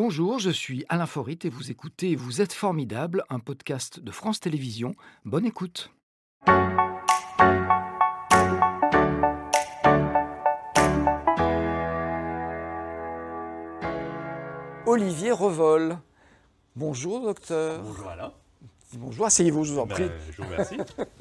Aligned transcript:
Bonjour, 0.00 0.38
je 0.38 0.50
suis 0.50 0.84
Alain 0.88 1.06
Forit 1.06 1.40
et 1.42 1.48
vous 1.48 1.72
écoutez 1.72 2.14
Vous 2.14 2.40
êtes 2.40 2.52
formidable, 2.52 3.24
un 3.30 3.40
podcast 3.40 3.98
de 3.98 4.12
France 4.12 4.38
Télévisions. 4.38 4.94
Bonne 5.24 5.44
écoute. 5.44 5.90
Olivier 14.86 15.32
Revol. 15.32 15.98
Bonjour 16.76 17.20
docteur. 17.20 17.82
Bonjour 17.82 18.08
Alain. 18.08 18.32
Bonjour, 18.94 19.26
asseyez-vous, 19.26 19.64
je 19.64 19.72
vous 19.72 19.78
en 19.80 19.86
Ben, 19.86 19.94
prie. 19.94 20.10
je 20.30 20.40
vous 20.42 20.48
remercie. 20.48 20.78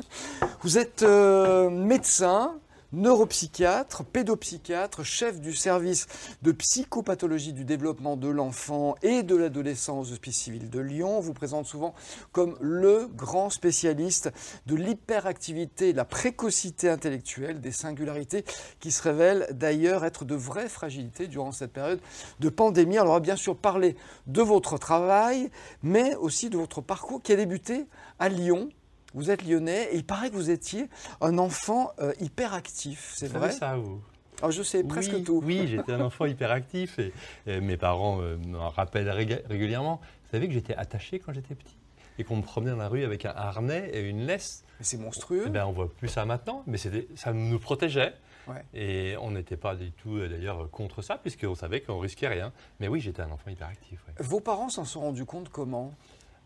Vous 0.62 0.78
êtes 0.78 1.04
euh, 1.04 1.70
médecin, 1.70 2.56
neuropsychiatre, 2.94 4.06
pédopsychiatre, 4.06 5.04
chef 5.04 5.40
du 5.42 5.54
service 5.54 6.08
de 6.42 6.52
psychopathologie 6.52 7.54
du 7.54 7.66
développement 7.66 8.16
de 8.16 8.28
l'enfant 8.30 8.96
et 9.02 9.24
de 9.24 9.36
l'adolescence 9.36 10.10
au 10.10 10.14
Hospice 10.14 10.38
civil 10.38 10.70
de 10.70 10.80
Lyon. 10.80 11.18
On 11.18 11.22
vous 11.22 11.34
présente 11.34 11.66
souvent 11.66 11.94
comme 12.32 12.58
le 12.62 13.08
grand 13.08 13.50
spécialiste 13.50 14.32
de 14.66 14.76
l'hyperactivité, 14.76 15.92
de 15.92 15.98
la 15.98 16.06
précocité 16.06 16.90
intellectuelle, 16.90 17.62
des 17.62 17.72
singularités 17.72 18.46
qui 18.80 18.92
se 18.92 19.04
révèlent 19.04 19.48
d'ailleurs 19.52 20.06
être 20.06 20.26
de 20.26 20.36
vraies 20.36 20.70
fragilités 20.70 21.28
durant 21.28 21.52
cette 21.52 21.74
période 21.74 22.00
de 22.40 22.50
pandémie. 22.50 22.98
Alors 22.98 23.12
on 23.12 23.16
va 23.16 23.20
bien 23.20 23.36
sûr 23.36 23.58
parler 23.58 23.96
de 24.28 24.42
votre 24.42 24.78
travail, 24.78 25.50
mais 25.84 26.16
aussi 26.16 26.50
de 26.50 26.58
votre 26.58 26.82
parcours 26.82 27.22
qui 27.22 27.34
a 27.34 27.36
débuté 27.36 27.86
à 28.20 28.30
Lyon. 28.30 28.70
Vous 29.18 29.32
êtes 29.32 29.44
lyonnais 29.44 29.90
et 29.92 29.96
il 29.96 30.06
paraît 30.06 30.30
que 30.30 30.36
vous 30.36 30.52
étiez 30.52 30.90
un 31.22 31.40
enfant 31.40 31.92
euh, 32.00 32.14
hyperactif, 32.20 33.14
c'est 33.16 33.28
vrai 33.28 33.52
ça 33.52 33.76
vous? 33.76 34.00
Alors 34.40 34.52
je 34.52 34.62
sais 34.62 34.84
presque 34.84 35.14
oui, 35.16 35.24
tout. 35.24 35.42
Oui, 35.44 35.68
j'étais 35.68 35.92
un 35.94 36.02
enfant 36.06 36.26
hyperactif 36.26 37.00
et, 37.00 37.12
et 37.48 37.60
mes 37.60 37.78
parents 37.78 38.22
euh, 38.22 38.38
m'en 38.38 38.70
rappellent 38.70 39.10
rég- 39.10 39.42
régulièrement. 39.50 40.00
Vous 40.26 40.30
savez 40.32 40.48
que 40.48 40.54
j'étais 40.54 40.76
attaché 40.76 41.18
quand 41.18 41.34
j'étais 41.34 41.56
petit 41.56 41.76
et 42.20 42.24
qu'on 42.24 42.36
me 42.36 42.42
promenait 42.44 42.72
dans 42.72 42.78
la 42.78 42.88
rue 42.90 43.04
avec 43.04 43.26
un 43.26 43.34
harnais 43.36 43.90
et 43.94 44.02
une 44.02 44.26
laisse. 44.28 44.64
Mais 44.80 44.86
c'est 44.86 44.98
monstrueux. 44.98 45.46
Eh 45.48 45.50
ben, 45.50 45.66
on 45.66 45.72
voit 45.72 45.92
plus 45.92 46.08
ça 46.10 46.24
maintenant, 46.26 46.64
mais 46.68 46.78
ça 46.78 47.34
nous 47.34 47.58
protégeait. 47.60 48.14
Ouais. 48.48 48.64
Et 48.74 49.16
on 49.20 49.32
n'était 49.32 49.58
pas 49.58 49.76
du 49.76 49.92
tout 49.92 50.16
euh, 50.16 50.30
d'ailleurs 50.30 50.70
contre 50.72 51.02
ça, 51.02 51.18
puisqu'on 51.18 51.54
savait 51.56 51.82
qu'on 51.82 52.00
risquait 52.00 52.28
rien. 52.30 52.54
Mais 52.80 52.88
oui, 52.88 53.02
j'étais 53.02 53.22
un 53.22 53.30
enfant 53.32 53.50
hyperactif. 53.50 54.00
ouais. 54.08 54.14
Vos 54.24 54.40
parents 54.40 54.70
s'en 54.70 54.86
sont 54.86 55.02
rendus 55.02 55.26
compte 55.26 55.50
comment? 55.50 55.94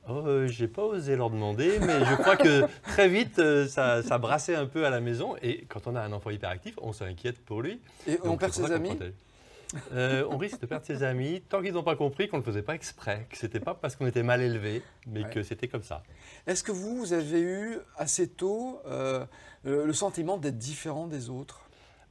Oh, 0.09 0.23
euh, 0.25 0.47
j'ai 0.47 0.67
pas 0.67 0.83
osé 0.83 1.15
leur 1.15 1.29
demander, 1.29 1.77
mais 1.79 2.03
je 2.05 2.15
crois 2.15 2.35
que 2.35 2.65
très 2.83 3.07
vite, 3.07 3.37
euh, 3.39 3.67
ça, 3.67 4.01
ça 4.01 4.17
brassait 4.17 4.55
un 4.55 4.65
peu 4.65 4.85
à 4.85 4.89
la 4.89 4.99
maison. 4.99 5.35
Et 5.43 5.65
quand 5.69 5.85
on 5.87 5.95
a 5.95 6.01
un 6.01 6.11
enfant 6.11 6.31
hyperactif, 6.31 6.73
on 6.81 6.91
s'inquiète 6.91 7.39
pour 7.45 7.61
lui. 7.61 7.79
Et 8.07 8.17
on 8.23 8.35
perd 8.35 8.51
ses 8.53 8.71
amis. 8.71 8.97
Euh, 9.93 10.25
on 10.29 10.37
risque 10.37 10.59
de 10.59 10.65
perdre 10.65 10.85
ses 10.85 11.01
amis 11.03 11.41
tant 11.47 11.61
qu'ils 11.61 11.73
n'ont 11.73 11.83
pas 11.83 11.95
compris 11.95 12.27
qu'on 12.27 12.37
ne 12.37 12.41
le 12.41 12.45
faisait 12.45 12.61
pas 12.63 12.75
exprès, 12.75 13.25
que 13.29 13.37
c'était 13.37 13.61
pas 13.61 13.73
parce 13.73 13.95
qu'on 13.95 14.05
était 14.05 14.23
mal 14.23 14.41
élevé, 14.41 14.81
mais 15.07 15.23
Ouais. 15.23 15.29
que 15.29 15.43
c'était 15.43 15.69
comme 15.69 15.83
ça. 15.83 16.03
Est-ce 16.45 16.61
que 16.63 16.73
vous, 16.73 16.97
vous 16.97 17.13
avez 17.13 17.39
eu 17.39 17.77
assez 17.95 18.27
tôt 18.27 18.81
euh, 18.85 19.23
le 19.63 19.93
sentiment 19.93 20.37
d'être 20.37 20.57
différent 20.57 21.07
des 21.07 21.29
autres? 21.29 21.61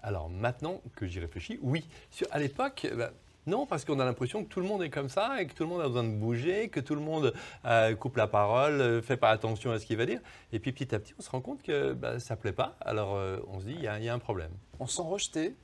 Alors 0.03 0.31
maintenant 0.31 0.81
que 0.97 1.07
j'y 1.07 1.21
réfléchis, 1.21 1.59
oui. 1.61 1.85
À 2.31 2.39
l'époque, 2.39 2.87
ben, 2.97 3.11
non, 3.47 3.67
parce 3.67 3.85
qu'on 3.85 3.99
a 4.01 4.05
l'impression 4.05 4.45
que 4.45 4.49
tout 4.49 4.61
le 4.61 4.67
monde 4.67 4.83
est 4.83 4.91
comme 4.91 5.09
ça 5.09 5.41
et 5.41 5.47
que 5.47 5.55
tout 5.55 5.63
le 5.65 5.69
monde 5.71 5.81
a 5.81 5.87
besoin 5.89 6.05
de 6.05 6.11
bouger, 6.15 6.69
que 6.69 6.81
tout 6.81 6.95
le 6.95 7.01
monde 7.01 7.33
euh, 7.65 7.95
coupe 7.95 8.17
la 8.17 8.27
parole, 8.27 8.81
euh, 8.81 9.03
fait 9.03 9.17
pas 9.17 9.31
attention 9.31 9.71
à 9.73 9.79
ce 9.79 9.87
qu'il 9.87 9.97
va 9.97 10.07
dire. 10.07 10.21
Et 10.53 10.59
puis 10.61 10.73
petit 10.73 10.95
à 10.95 10.99
petit, 10.99 11.15
on 11.19 11.23
se 11.23 11.31
rend 11.31 11.41
compte 11.41 11.63
que 11.63 11.93
ben, 11.95 12.19
ça 12.19 12.37
plaît 12.37 12.53
pas. 12.53 12.77
Alors 12.81 13.17
euh, 13.17 13.39
on 13.49 13.59
se 13.61 13.65
dit, 13.65 13.75
il 13.77 13.83
y, 13.83 13.89
a- 13.89 13.99
il 13.99 14.05
y 14.05 14.09
a 14.09 14.15
un 14.15 14.19
problème. 14.19 14.53
On 14.79 14.87
s'en 14.87 15.05
rejetait 15.09 15.55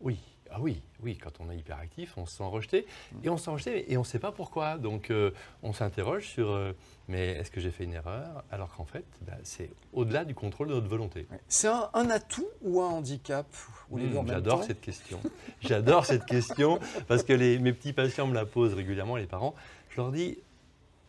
Oui, 0.00 0.18
ah 0.50 0.58
oui, 0.60 0.80
oui, 1.02 1.16
quand 1.16 1.32
on 1.40 1.50
est 1.50 1.56
hyperactif, 1.56 2.16
on 2.16 2.26
se 2.26 2.36
sent 2.36 2.44
rejeté. 2.44 2.86
Et 3.22 3.28
on 3.28 3.36
se 3.36 3.44
sent 3.44 3.50
rejeté 3.50 3.92
et 3.92 3.96
on 3.96 4.00
ne 4.00 4.06
sait 4.06 4.18
pas 4.18 4.32
pourquoi. 4.32 4.76
Donc 4.78 5.10
euh, 5.10 5.30
on 5.62 5.72
s'interroge 5.72 6.26
sur 6.26 6.50
euh, 6.50 6.72
mais 7.08 7.28
est-ce 7.32 7.50
que 7.50 7.60
j'ai 7.60 7.70
fait 7.70 7.84
une 7.84 7.94
erreur? 7.94 8.42
Alors 8.50 8.74
qu'en 8.74 8.84
fait, 8.84 9.04
bah, 9.22 9.34
c'est 9.42 9.70
au-delà 9.92 10.24
du 10.24 10.34
contrôle 10.34 10.68
de 10.68 10.74
notre 10.74 10.88
volonté. 10.88 11.26
C'est 11.48 11.68
un, 11.68 11.90
un 11.94 12.10
atout 12.10 12.48
ou 12.62 12.80
un 12.80 12.88
handicap 12.88 13.46
ou 13.90 13.98
Mmh, 13.98 14.02
même 14.22 14.26
J'adore 14.28 14.64
cette 14.64 14.80
question. 14.80 15.20
J'adore 15.60 16.04
cette 16.06 16.26
question 16.26 16.78
parce 17.08 17.22
que 17.22 17.32
les- 17.32 17.58
mes 17.58 17.72
petits 17.72 17.92
patients 17.92 18.26
me 18.26 18.34
la 18.34 18.44
posent 18.46 18.74
régulièrement, 18.74 19.16
les 19.16 19.26
parents. 19.26 19.54
Je 19.90 19.96
leur 19.96 20.12
dis, 20.12 20.38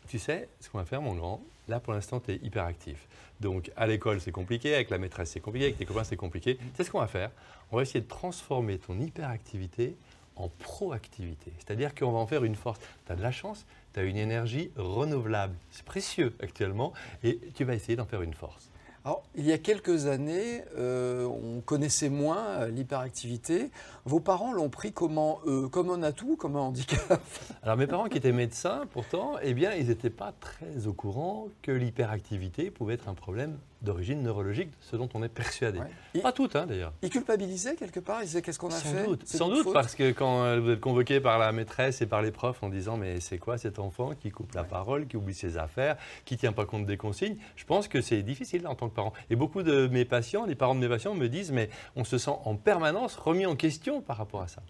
tu 0.08 0.18
sais 0.20 0.48
ce 0.60 0.70
qu'on 0.70 0.78
va 0.80 0.86
faire, 0.86 1.02
mon 1.02 1.14
grand? 1.16 1.42
Là, 1.70 1.80
pour 1.80 1.94
l'instant, 1.94 2.20
tu 2.20 2.32
es 2.32 2.36
hyperactif. 2.38 3.08
Donc, 3.40 3.72
à 3.78 3.86
l'école, 3.86 4.20
c'est 4.20 4.32
compliqué, 4.32 4.74
avec 4.74 4.90
la 4.90 4.98
maîtresse, 4.98 5.30
c'est 5.30 5.40
compliqué, 5.40 5.66
avec 5.66 5.78
tes 5.78 5.86
copains, 5.86 6.04
c'est 6.04 6.18
compliqué. 6.18 6.58
Tu 6.58 6.64
sais 6.76 6.84
ce 6.84 6.90
qu'on 6.90 7.00
va 7.00 7.08
faire 7.08 7.30
On 7.72 7.78
va 7.78 7.84
essayer 7.84 8.02
de 8.02 8.08
transformer 8.08 8.80
ton 8.80 9.00
hyperactivité 9.00 9.96
en 10.36 10.50
proactivité. 10.50 11.54
C'est-à-dire 11.60 11.94
qu'on 11.94 12.12
va 12.12 12.18
en 12.18 12.26
faire 12.26 12.44
une 12.44 12.56
force. 12.56 12.80
Tu 13.06 13.12
as 13.12 13.16
de 13.16 13.22
la 13.22 13.32
chance, 13.32 13.68
tu 13.94 14.00
as 14.00 14.04
une 14.04 14.18
énergie 14.18 14.72
renouvelable. 14.78 15.54
C'est 15.70 15.86
précieux 15.86 16.36
actuellement 16.42 16.92
et 17.24 17.40
tu 17.54 17.66
vas 17.66 17.76
essayer 17.76 17.96
d'en 17.96 18.06
faire 18.06 18.24
une 18.24 18.34
force. 18.34 18.72
Alors, 19.06 19.24
il 19.36 19.46
y 19.46 19.54
a 19.54 19.58
quelques 19.58 20.08
années, 20.08 20.62
euh, 20.78 21.26
on 21.26 21.62
connaissait 21.62 22.10
moins 22.10 22.46
euh, 22.48 22.70
l'hyperactivité. 22.70 23.72
Vos 24.04 24.20
parents 24.20 24.52
l'ont 24.52 24.70
pris 24.70 24.92
comment 24.92 25.40
eux 25.46 25.70
Comme 25.70 25.90
un 25.90 26.04
atout 26.04 26.32
ou 26.32 26.36
comme 26.36 26.58
un 26.58 26.62
handicap? 26.62 27.22
Alors 27.64 27.78
mes 27.78 27.88
parents 27.88 28.10
qui 28.10 28.18
étaient 28.18 28.34
médecins, 28.34 28.82
pourtant, 28.92 29.36
eh 29.42 29.54
bien, 29.54 29.74
ils 29.74 29.88
n'étaient 29.88 30.10
pas 30.10 30.34
très 30.40 30.88
au 30.88 30.94
courant 30.94 31.48
que 31.62 31.72
l'hyperactivité 31.72 32.72
pouvait 32.72 32.96
être 32.96 33.08
un 33.08 33.14
problème 33.14 33.58
d'origine 33.82 34.22
neurologique, 34.24 34.70
ce 34.82 34.96
dont 34.96 35.08
on 35.14 35.24
est 35.24 35.30
persuadé. 35.30 35.80
Ouais. 35.80 36.22
Pas 36.22 36.32
toutes, 36.32 36.56
hein, 36.56 36.66
d'ailleurs. 36.68 36.92
ils 37.02 37.10
culpabilisaient 37.10 37.76
quelque 37.76 38.00
part 38.00 38.22
Ils 38.22 38.26
disaient 38.26 38.42
qu'est-ce 38.42 38.60
qu'on 38.60 38.68
a 38.68 38.72
Sans 38.72 38.90
fait? 38.94 39.06
doute, 39.06 39.26
sans 39.28 39.48
doute 39.50 39.72
parce 39.72 39.96
que 39.96 40.12
quand 40.12 40.60
vous 40.60 40.72
êtes 40.72 40.80
convoqué 40.82 41.20
par 41.22 41.40
la 41.40 41.52
maîtresse 41.52 42.02
et 42.02 42.06
par 42.06 42.22
les 42.22 42.32
profs 42.32 42.62
en 42.64 42.70
disant 42.70 42.98
mais 42.98 43.20
c'est 43.22 43.38
quoi 43.38 43.58
cet 43.58 43.80
enfant 43.80 44.12
qui 44.20 44.32
coupe 44.32 44.54
la 44.54 44.64
Ouais. 44.64 44.68
parole, 44.68 45.08
qui 45.08 45.16
oublie 45.18 45.34
ses 45.34 45.58
affaires, 45.58 45.96
qui 46.26 46.36
tient 46.38 46.52
pas 46.52 46.66
compte 46.66 46.86
des 46.86 46.98
consignes, 46.98 47.38
je 47.56 47.64
pense 47.66 47.88
que 47.88 48.02
c'est 48.02 48.22
difficile 48.22 48.68
en 48.68 48.76
tant 48.76 48.90
que 48.90 48.96
parent. 48.96 49.14
Et 49.30 49.36
beaucoup 49.36 49.64
de 49.64 49.88
mes 49.88 50.04
patients, 50.06 50.46
les 50.46 50.56
parents 50.56 50.76
de 50.76 50.80
mes 50.82 50.90
patients 50.90 51.16
me 51.16 51.28
disent 51.30 51.52
mais 51.52 51.70
on 51.96 52.04
se 52.04 52.18
sent 52.18 52.32
en 52.46 52.56
permanence 52.56 53.16
remis 53.16 53.46
en 53.46 53.56
question 53.56 54.02
par 54.02 54.18
rapport 54.18 54.42
à 54.42 54.48
ça. 54.48 54.62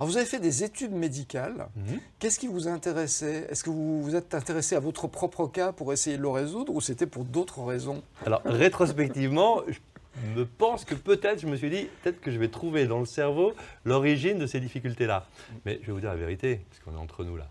Alors, 0.00 0.08
vous 0.10 0.16
avez 0.16 0.26
fait 0.26 0.40
des 0.40 0.64
études 0.64 0.92
médicales. 0.92 1.68
Mhm. 1.76 2.00
Qu'est-ce 2.18 2.38
qui 2.38 2.48
vous 2.48 2.66
intéressait? 2.68 3.46
Est-ce 3.50 3.62
que 3.62 3.70
vous 3.70 4.02
vous 4.02 4.16
êtes 4.16 4.34
intéressé 4.34 4.74
à 4.74 4.80
votre 4.80 5.06
propre 5.06 5.46
cas 5.46 5.72
pour 5.72 5.92
essayer 5.92 6.16
de 6.16 6.22
le 6.22 6.28
résoudre 6.28 6.72
ou 6.74 6.80
c'était 6.80 7.06
pour 7.06 7.24
d'autres 7.24 7.62
raisons? 7.62 8.02
Alors, 8.26 8.40
rétrospectivement, 8.48 9.62
je 9.68 10.40
me 10.40 10.44
pense 10.44 10.84
que 10.84 10.94
peut-être, 10.94 11.40
je 11.40 11.46
me 11.46 11.56
suis 11.56 11.70
dit, 11.70 11.88
peut-être 12.02 12.20
que 12.20 12.30
je 12.30 12.38
vais 12.38 12.48
trouver 12.48 12.86
dans 12.86 12.98
le 12.98 13.06
cerveau 13.06 13.52
l'origine 13.84 14.38
de 14.38 14.46
ces 14.46 14.60
difficultés-là. 14.60 15.26
Mais 15.64 15.78
je 15.82 15.86
vais 15.86 15.92
vous 15.92 16.00
dire 16.00 16.10
la 16.10 16.16
vérité, 16.16 16.60
parce 16.68 16.82
qu'on 16.82 16.92
est 16.98 17.02
entre 17.02 17.24
nous 17.24 17.36
là. 17.36 17.48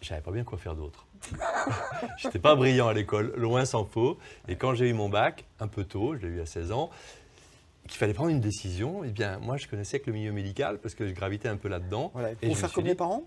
Je 0.00 0.08
savais 0.08 0.22
pas 0.22 0.30
bien 0.30 0.44
quoi 0.44 0.56
faire 0.56 0.74
d'autre. 0.74 1.06
J'étais 2.16 2.38
pas 2.38 2.54
brillant 2.54 2.88
à 2.88 2.94
l'école, 2.94 3.34
loin 3.36 3.66
s'en 3.66 3.84
faut. 3.84 4.18
Et 4.48 4.56
quand 4.56 4.74
j'ai 4.74 4.88
eu 4.88 4.94
mon 4.94 5.10
bac, 5.10 5.44
un 5.58 5.68
peu 5.68 5.84
tôt, 5.84 6.16
je 6.16 6.26
l'ai 6.26 6.36
eu 6.36 6.40
à 6.40 6.46
16 6.46 6.72
ans, 6.72 6.90
qu'il 7.86 7.98
fallait 7.98 8.14
prendre 8.14 8.30
une 8.30 8.40
décision, 8.40 9.04
eh 9.04 9.10
bien, 9.10 9.38
moi, 9.38 9.56
je 9.56 9.66
connaissais 9.66 10.00
que 10.00 10.06
le 10.06 10.14
milieu 10.14 10.32
médical 10.32 10.78
parce 10.78 10.94
que 10.94 11.06
je 11.06 11.12
gravitais 11.12 11.48
un 11.48 11.56
peu 11.56 11.68
là-dedans. 11.68 12.10
Voilà, 12.14 12.34
Pour 12.36 12.56
faire 12.56 12.72
comme 12.72 12.86
les 12.86 12.94
parents? 12.94 13.24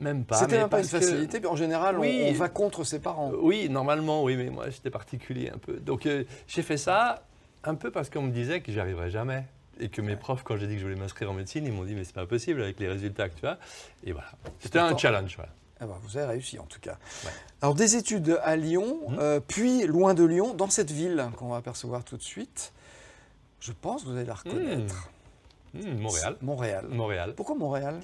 Même 0.00 0.24
pas. 0.24 0.36
C'était 0.36 0.58
même 0.58 0.68
pas 0.68 0.78
une 0.78 0.84
que- 0.84 0.98
facilité, 0.98 1.40
mais 1.40 1.46
en 1.46 1.56
général, 1.56 1.96
on- 1.98 2.00
Oui. 2.00 2.24
on, 2.28 2.32
va 2.32 2.48
contre 2.48 2.84
ses 2.84 2.98
parents. 2.98 3.30
Oui, 3.40 3.68
normalement, 3.68 4.24
oui, 4.24 4.36
mais 4.36 4.50
moi, 4.50 4.70
j'étais 4.70 4.90
particulier 4.90 5.50
un 5.54 5.58
peu. 5.58 5.74
Donc, 5.74 6.06
euh, 6.06 6.24
j'ai 6.48 6.62
fait 6.62 6.76
ça 6.78 7.22
un 7.64 7.74
peu 7.74 7.90
parce 7.90 8.08
qu'on 8.10 8.22
me 8.22 8.32
disait 8.32 8.60
que 8.60 8.72
j'y 8.72 8.80
arriverais 8.80 9.10
jamais. 9.10 9.44
Et 9.82 9.88
que 9.88 10.02
mes 10.02 10.16
profs, 10.16 10.42
quand 10.42 10.56
j'ai 10.58 10.66
dit 10.66 10.74
que 10.74 10.80
je 10.80 10.84
voulais 10.86 10.98
m'inscrire 10.98 11.30
en 11.30 11.34
médecine, 11.34 11.64
ils 11.64 11.72
m'ont 11.72 11.84
dit, 11.84 11.94
mais 11.94 12.04
c'est 12.04 12.14
pas 12.14 12.26
possible 12.26 12.62
avec 12.62 12.78
les 12.80 12.88
résultats 12.88 13.28
que 13.30 13.38
tu 13.40 13.46
as. 13.46 13.58
Et 14.04 14.12
voilà. 14.12 14.28
C'était 14.58 14.78
un 14.78 14.94
challenge. 14.96 15.36
Voilà. 15.36 15.52
Ah 15.80 15.86
bah, 15.86 15.98
vous 16.02 16.16
avez 16.18 16.26
réussi 16.26 16.58
en 16.58 16.64
tout 16.64 16.80
cas. 16.80 16.98
Ouais. 17.24 17.30
Alors 17.62 17.74
des 17.74 17.96
études 17.96 18.38
à 18.42 18.56
Lyon, 18.56 19.00
Mhm. 19.08 19.16
euh, 19.18 19.40
puis 19.40 19.86
loin 19.86 20.12
de 20.12 20.22
Lyon, 20.24 20.52
dans 20.52 20.68
cette 20.68 20.90
ville 20.90 21.26
qu'on 21.38 21.48
va 21.48 21.56
apercevoir 21.56 22.04
tout 22.04 22.18
de 22.18 22.22
suite. 22.22 22.72
Je 23.60 23.72
pense 23.72 24.02
que 24.02 24.08
vous 24.08 24.16
allez 24.16 24.26
la 24.26 24.34
reconnaître. 24.34 25.08
Hmm, 25.72 25.98
Montréal. 26.00 26.36
Montréal. 26.42 26.86
Montréal. 26.90 27.32
Pourquoi 27.34 27.54
Montréal? 27.54 28.00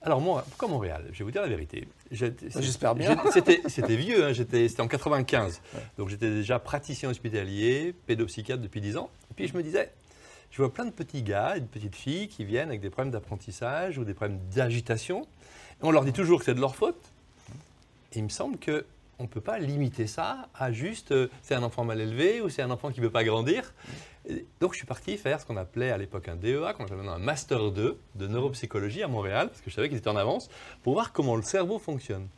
Alors, 0.00 0.20
moi, 0.20 0.44
pourquoi 0.48 0.68
Montréal? 0.68 1.04
Je 1.12 1.18
vais 1.18 1.24
vous 1.24 1.30
dire 1.30 1.42
la 1.42 1.48
vérité. 1.48 1.88
C'est- 2.12 2.60
J'espère 2.60 2.94
bien. 2.94 3.16
C'était, 3.32 3.60
vieux, 3.96 4.24
hein, 4.24 4.32
j'étais, 4.32 4.68
c'était 4.68 4.80
en 4.80 4.88
95. 4.88 5.60
Donc, 5.96 6.08
j'étais 6.08 6.30
déjà 6.30 6.58
praticien 6.58 7.10
hospitalier, 7.10 7.94
pédopsychiatre 8.06 8.62
depuis 8.62 8.80
10 8.80 8.96
ans. 8.96 9.10
Et 9.30 9.34
puis, 9.34 9.48
je 9.48 9.56
me 9.56 9.62
disais, 9.62 9.90
je 10.52 10.58
vois 10.62 10.72
plein 10.72 10.84
de 10.84 10.90
petits 10.92 11.22
gars 11.22 11.56
et 11.56 11.60
de 11.60 11.66
petites 11.66 11.96
filles 11.96 12.28
qui 12.28 12.44
viennent 12.44 12.68
avec 12.68 12.80
des 12.80 12.90
problèmes 12.90 13.12
d'apprentissage 13.12 13.98
ou 13.98 14.04
des 14.04 14.14
problèmes 14.14 14.38
d'agitation. 14.54 15.26
On 15.82 15.90
leur 15.90 16.04
dit 16.04 16.12
toujours 16.12 16.38
que 16.38 16.44
c'est 16.44 16.54
de 16.54 16.60
leur 16.60 16.76
faute. 16.76 17.00
Et 18.12 18.18
il 18.20 18.24
me 18.24 18.28
semble 18.28 18.56
que 18.58 18.86
on 19.18 19.24
ne 19.24 19.28
peut 19.28 19.40
pas 19.40 19.58
limiter 19.58 20.06
ça 20.06 20.48
à 20.54 20.72
juste 20.72 21.12
euh, 21.12 21.28
c'est 21.42 21.54
un 21.54 21.62
enfant 21.62 21.84
mal 21.84 22.00
élevé 22.00 22.40
ou 22.40 22.48
c'est 22.48 22.62
un 22.62 22.70
enfant 22.70 22.90
qui 22.90 23.00
ne 23.00 23.06
veut 23.06 23.12
pas 23.12 23.24
grandir. 23.24 23.74
Donc 24.60 24.72
je 24.72 24.78
suis 24.78 24.86
parti 24.86 25.16
faire 25.16 25.40
ce 25.40 25.46
qu'on 25.46 25.56
appelait 25.56 25.90
à 25.90 25.98
l'époque 25.98 26.28
un 26.28 26.36
DEA, 26.36 26.74
qu'on 26.76 26.84
appelle 26.84 26.98
maintenant 26.98 27.14
un 27.14 27.18
Master 27.18 27.70
2 27.70 27.98
de 28.14 28.26
neuropsychologie 28.26 29.02
à 29.02 29.08
Montréal, 29.08 29.48
parce 29.48 29.60
que 29.60 29.70
je 29.70 29.74
savais 29.74 29.88
qu'ils 29.88 29.98
étaient 29.98 30.08
en 30.08 30.16
avance, 30.16 30.50
pour 30.82 30.92
voir 30.92 31.12
comment 31.12 31.34
le 31.34 31.42
cerveau 31.42 31.78
fonctionne. 31.78 32.28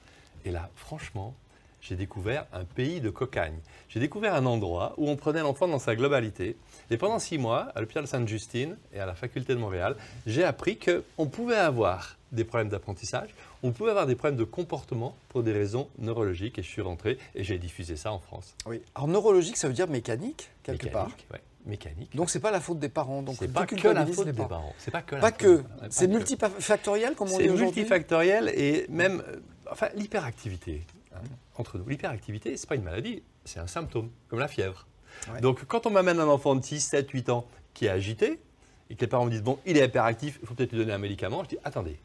Et 0.44 0.50
là, 0.50 0.70
franchement, 0.76 1.34
j'ai 1.80 1.96
découvert 1.96 2.46
un 2.52 2.64
pays 2.64 3.00
de 3.00 3.10
cocagne. 3.10 3.58
J'ai 3.88 4.00
découvert 4.00 4.34
un 4.34 4.46
endroit 4.46 4.94
où 4.98 5.08
on 5.08 5.16
prenait 5.16 5.40
l'enfant 5.40 5.66
dans 5.66 5.78
sa 5.78 5.96
globalité. 5.96 6.56
Et 6.90 6.96
pendant 6.96 7.18
six 7.18 7.38
mois, 7.38 7.72
à 7.74 7.80
l'hôpital 7.80 8.06
Sainte-Justine 8.06 8.76
et 8.92 9.00
à 9.00 9.06
la 9.06 9.14
faculté 9.14 9.54
de 9.54 9.58
Montréal, 9.58 9.96
j'ai 10.26 10.44
appris 10.44 10.78
qu'on 10.78 11.26
pouvait 11.26 11.56
avoir 11.56 12.16
des 12.32 12.44
problèmes 12.44 12.68
d'apprentissage, 12.68 13.30
on 13.62 13.72
pouvait 13.72 13.90
avoir 13.90 14.06
des 14.06 14.14
problèmes 14.16 14.38
de 14.38 14.44
comportement 14.44 15.16
pour 15.28 15.42
des 15.42 15.52
raisons 15.52 15.88
neurologiques. 15.98 16.58
Et 16.58 16.62
je 16.62 16.68
suis 16.68 16.82
rentré 16.82 17.18
et 17.34 17.44
j'ai 17.44 17.58
diffusé 17.58 17.96
ça 17.96 18.12
en 18.12 18.18
France. 18.18 18.54
Oui. 18.66 18.80
Alors 18.94 19.08
neurologique, 19.08 19.56
ça 19.56 19.68
veut 19.68 19.74
dire 19.74 19.88
mécanique, 19.88 20.50
quelque 20.62 20.84
mécanique, 20.86 20.92
part. 21.28 21.32
Ouais, 21.32 21.40
mécanique. 21.66 22.14
Donc 22.16 22.30
c'est 22.30 22.40
pas 22.40 22.50
la 22.50 22.60
faute 22.60 22.78
des 22.78 22.88
parents. 22.88 23.22
Donc 23.22 23.36
c'est 23.38 23.48
pas 23.52 23.66
que 23.66 23.88
la 23.88 24.06
faute 24.06 24.26
des 24.28 24.32
parents. 24.32 24.72
C'est 24.78 24.90
pas 24.90 25.02
que 25.02 25.14
la 25.16 25.20
Pas 25.20 25.28
faute 25.30 25.38
que. 25.38 25.56
des 25.56 25.62
parents. 25.62 25.86
C'est 25.90 26.06
Pas 26.08 26.12
que. 26.12 26.16
multifactoriel, 26.18 27.14
comme 27.14 27.28
on 27.28 27.36
dit 27.38 27.44
C'est 27.44 27.50
aujourd'hui. 27.50 27.66
multifactoriel 27.66 28.48
et 28.54 28.86
même, 28.88 29.22
euh, 29.28 29.36
enfin, 29.70 29.88
l'hyperactivité. 29.94 30.82
hein, 31.14 31.18
entre 31.58 31.76
nous, 31.78 31.86
l'hyperactivité, 31.86 32.56
c'est 32.56 32.68
pas 32.68 32.76
une 32.76 32.82
maladie, 32.84 33.22
c'est 33.44 33.60
un 33.60 33.66
symptôme, 33.66 34.10
comme 34.28 34.38
la 34.38 34.48
fièvre. 34.48 34.86
Ouais. 35.32 35.40
Donc, 35.42 35.64
quand 35.66 35.86
on 35.86 35.90
m'amène 35.90 36.18
un 36.20 36.28
enfant 36.28 36.54
de 36.56 36.64
6, 36.64 36.80
7, 36.80 37.10
8 37.10 37.28
ans 37.28 37.46
qui 37.74 37.84
est 37.86 37.90
agité 37.90 38.40
et 38.88 38.94
que 38.94 39.00
les 39.02 39.06
parents 39.06 39.26
me 39.26 39.30
disent 39.30 39.42
bon, 39.42 39.58
il 39.66 39.76
est 39.76 39.84
hyperactif, 39.84 40.38
il 40.42 40.48
faut 40.48 40.54
peut-être 40.54 40.72
lui 40.72 40.78
donner 40.78 40.92
un 40.94 40.98
médicament, 40.98 41.44
je 41.44 41.50
dis 41.50 41.58
attendez, 41.64 41.98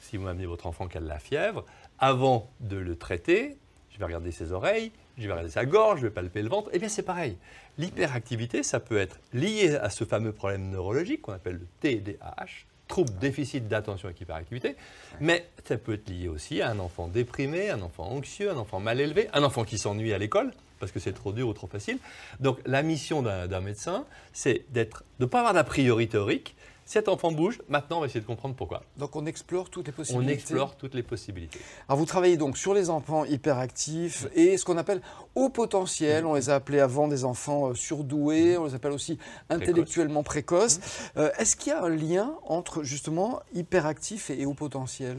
si 0.00 0.16
vous 0.16 0.24
m'amenez 0.24 0.46
votre 0.46 0.66
enfant 0.66 0.88
qui 0.88 0.98
a 0.98 1.00
de 1.00 1.08
la 1.08 1.18
fièvre, 1.18 1.64
avant 1.98 2.50
de 2.60 2.76
le 2.76 2.96
traiter, 2.96 3.56
je 3.90 3.98
vais 3.98 4.04
regarder 4.04 4.32
ses 4.32 4.52
oreilles, 4.52 4.92
je 5.18 5.26
vais 5.26 5.32
regarder 5.32 5.50
sa 5.50 5.64
gorge, 5.64 6.00
je 6.00 6.06
vais 6.06 6.12
palper 6.12 6.42
le 6.42 6.48
ventre. 6.48 6.70
Eh 6.72 6.78
bien, 6.78 6.88
c'est 6.88 7.02
pareil. 7.02 7.36
L'hyperactivité, 7.78 8.62
ça 8.62 8.80
peut 8.80 8.98
être 8.98 9.18
lié 9.32 9.76
à 9.76 9.90
ce 9.90 10.04
fameux 10.04 10.32
problème 10.32 10.70
neurologique 10.70 11.22
qu'on 11.22 11.32
appelle 11.32 11.60
le 11.60 11.66
TDAH, 11.80 12.66
trouble 12.88 13.12
déficit 13.18 13.68
d'attention 13.68 14.06
avec 14.06 14.20
hyperactivité, 14.20 14.76
mais 15.20 15.48
ça 15.64 15.76
peut 15.76 15.94
être 15.94 16.08
lié 16.08 16.28
aussi 16.28 16.62
à 16.62 16.70
un 16.70 16.78
enfant 16.78 17.08
déprimé, 17.08 17.70
un 17.70 17.82
enfant 17.82 18.04
anxieux, 18.04 18.50
un 18.50 18.56
enfant 18.56 18.80
mal 18.80 19.00
élevé, 19.00 19.28
un 19.32 19.42
enfant 19.42 19.64
qui 19.64 19.78
s'ennuie 19.78 20.12
à 20.12 20.18
l'école 20.18 20.52
parce 20.78 20.92
que 20.92 21.00
c'est 21.00 21.12
trop 21.12 21.32
dur 21.32 21.48
ou 21.48 21.52
trop 21.52 21.66
facile. 21.66 21.98
Donc 22.40 22.58
la 22.66 22.82
mission 22.82 23.22
d'un 23.22 23.46
d'un 23.46 23.60
médecin, 23.60 24.04
c'est 24.32 24.64
d'être, 24.70 25.04
de 25.18 25.24
ne 25.24 25.30
pas 25.30 25.38
avoir 25.38 25.54
d'a 25.54 25.64
priori 25.64 26.08
théorique. 26.08 26.54
Cet 26.88 27.08
enfant 27.08 27.32
bouge, 27.32 27.60
maintenant 27.68 27.96
on 27.98 28.00
va 28.00 28.06
essayer 28.06 28.20
de 28.20 28.26
comprendre 28.26 28.54
pourquoi. 28.54 28.84
Donc 28.96 29.16
on 29.16 29.26
explore 29.26 29.70
toutes 29.70 29.88
les 29.88 29.92
On 29.92 29.96
possibilités. 29.96 30.32
explore 30.32 30.76
toutes 30.76 30.94
les 30.94 31.02
possibilités. 31.02 31.58
Alors 31.88 31.98
vous 31.98 32.06
travaillez 32.06 32.36
donc 32.36 32.56
sur 32.56 32.74
les 32.74 32.90
enfants 32.90 33.24
hyperactifs 33.24 34.28
et 34.36 34.56
ce 34.56 34.64
qu'on 34.64 34.76
appelle 34.76 35.02
haut 35.34 35.48
potentiel. 35.48 36.24
On 36.24 36.34
les 36.34 36.48
a 36.48 36.54
appelés 36.54 36.78
avant 36.78 37.08
des 37.08 37.24
enfants 37.24 37.70
euh, 37.70 37.74
surdoués, 37.74 38.56
on 38.56 38.66
les 38.66 38.74
appelle 38.74 38.92
aussi 38.92 39.18
intellectuellement 39.50 40.22
précoces. 40.22 40.78
Euh, 41.16 41.30
Est-ce 41.38 41.56
qu'il 41.56 41.72
y 41.72 41.74
a 41.74 41.82
un 41.82 41.88
lien 41.88 42.34
entre 42.46 42.84
justement 42.84 43.40
hyperactif 43.52 44.30
et 44.30 44.46
haut 44.46 44.54
potentiel? 44.54 45.16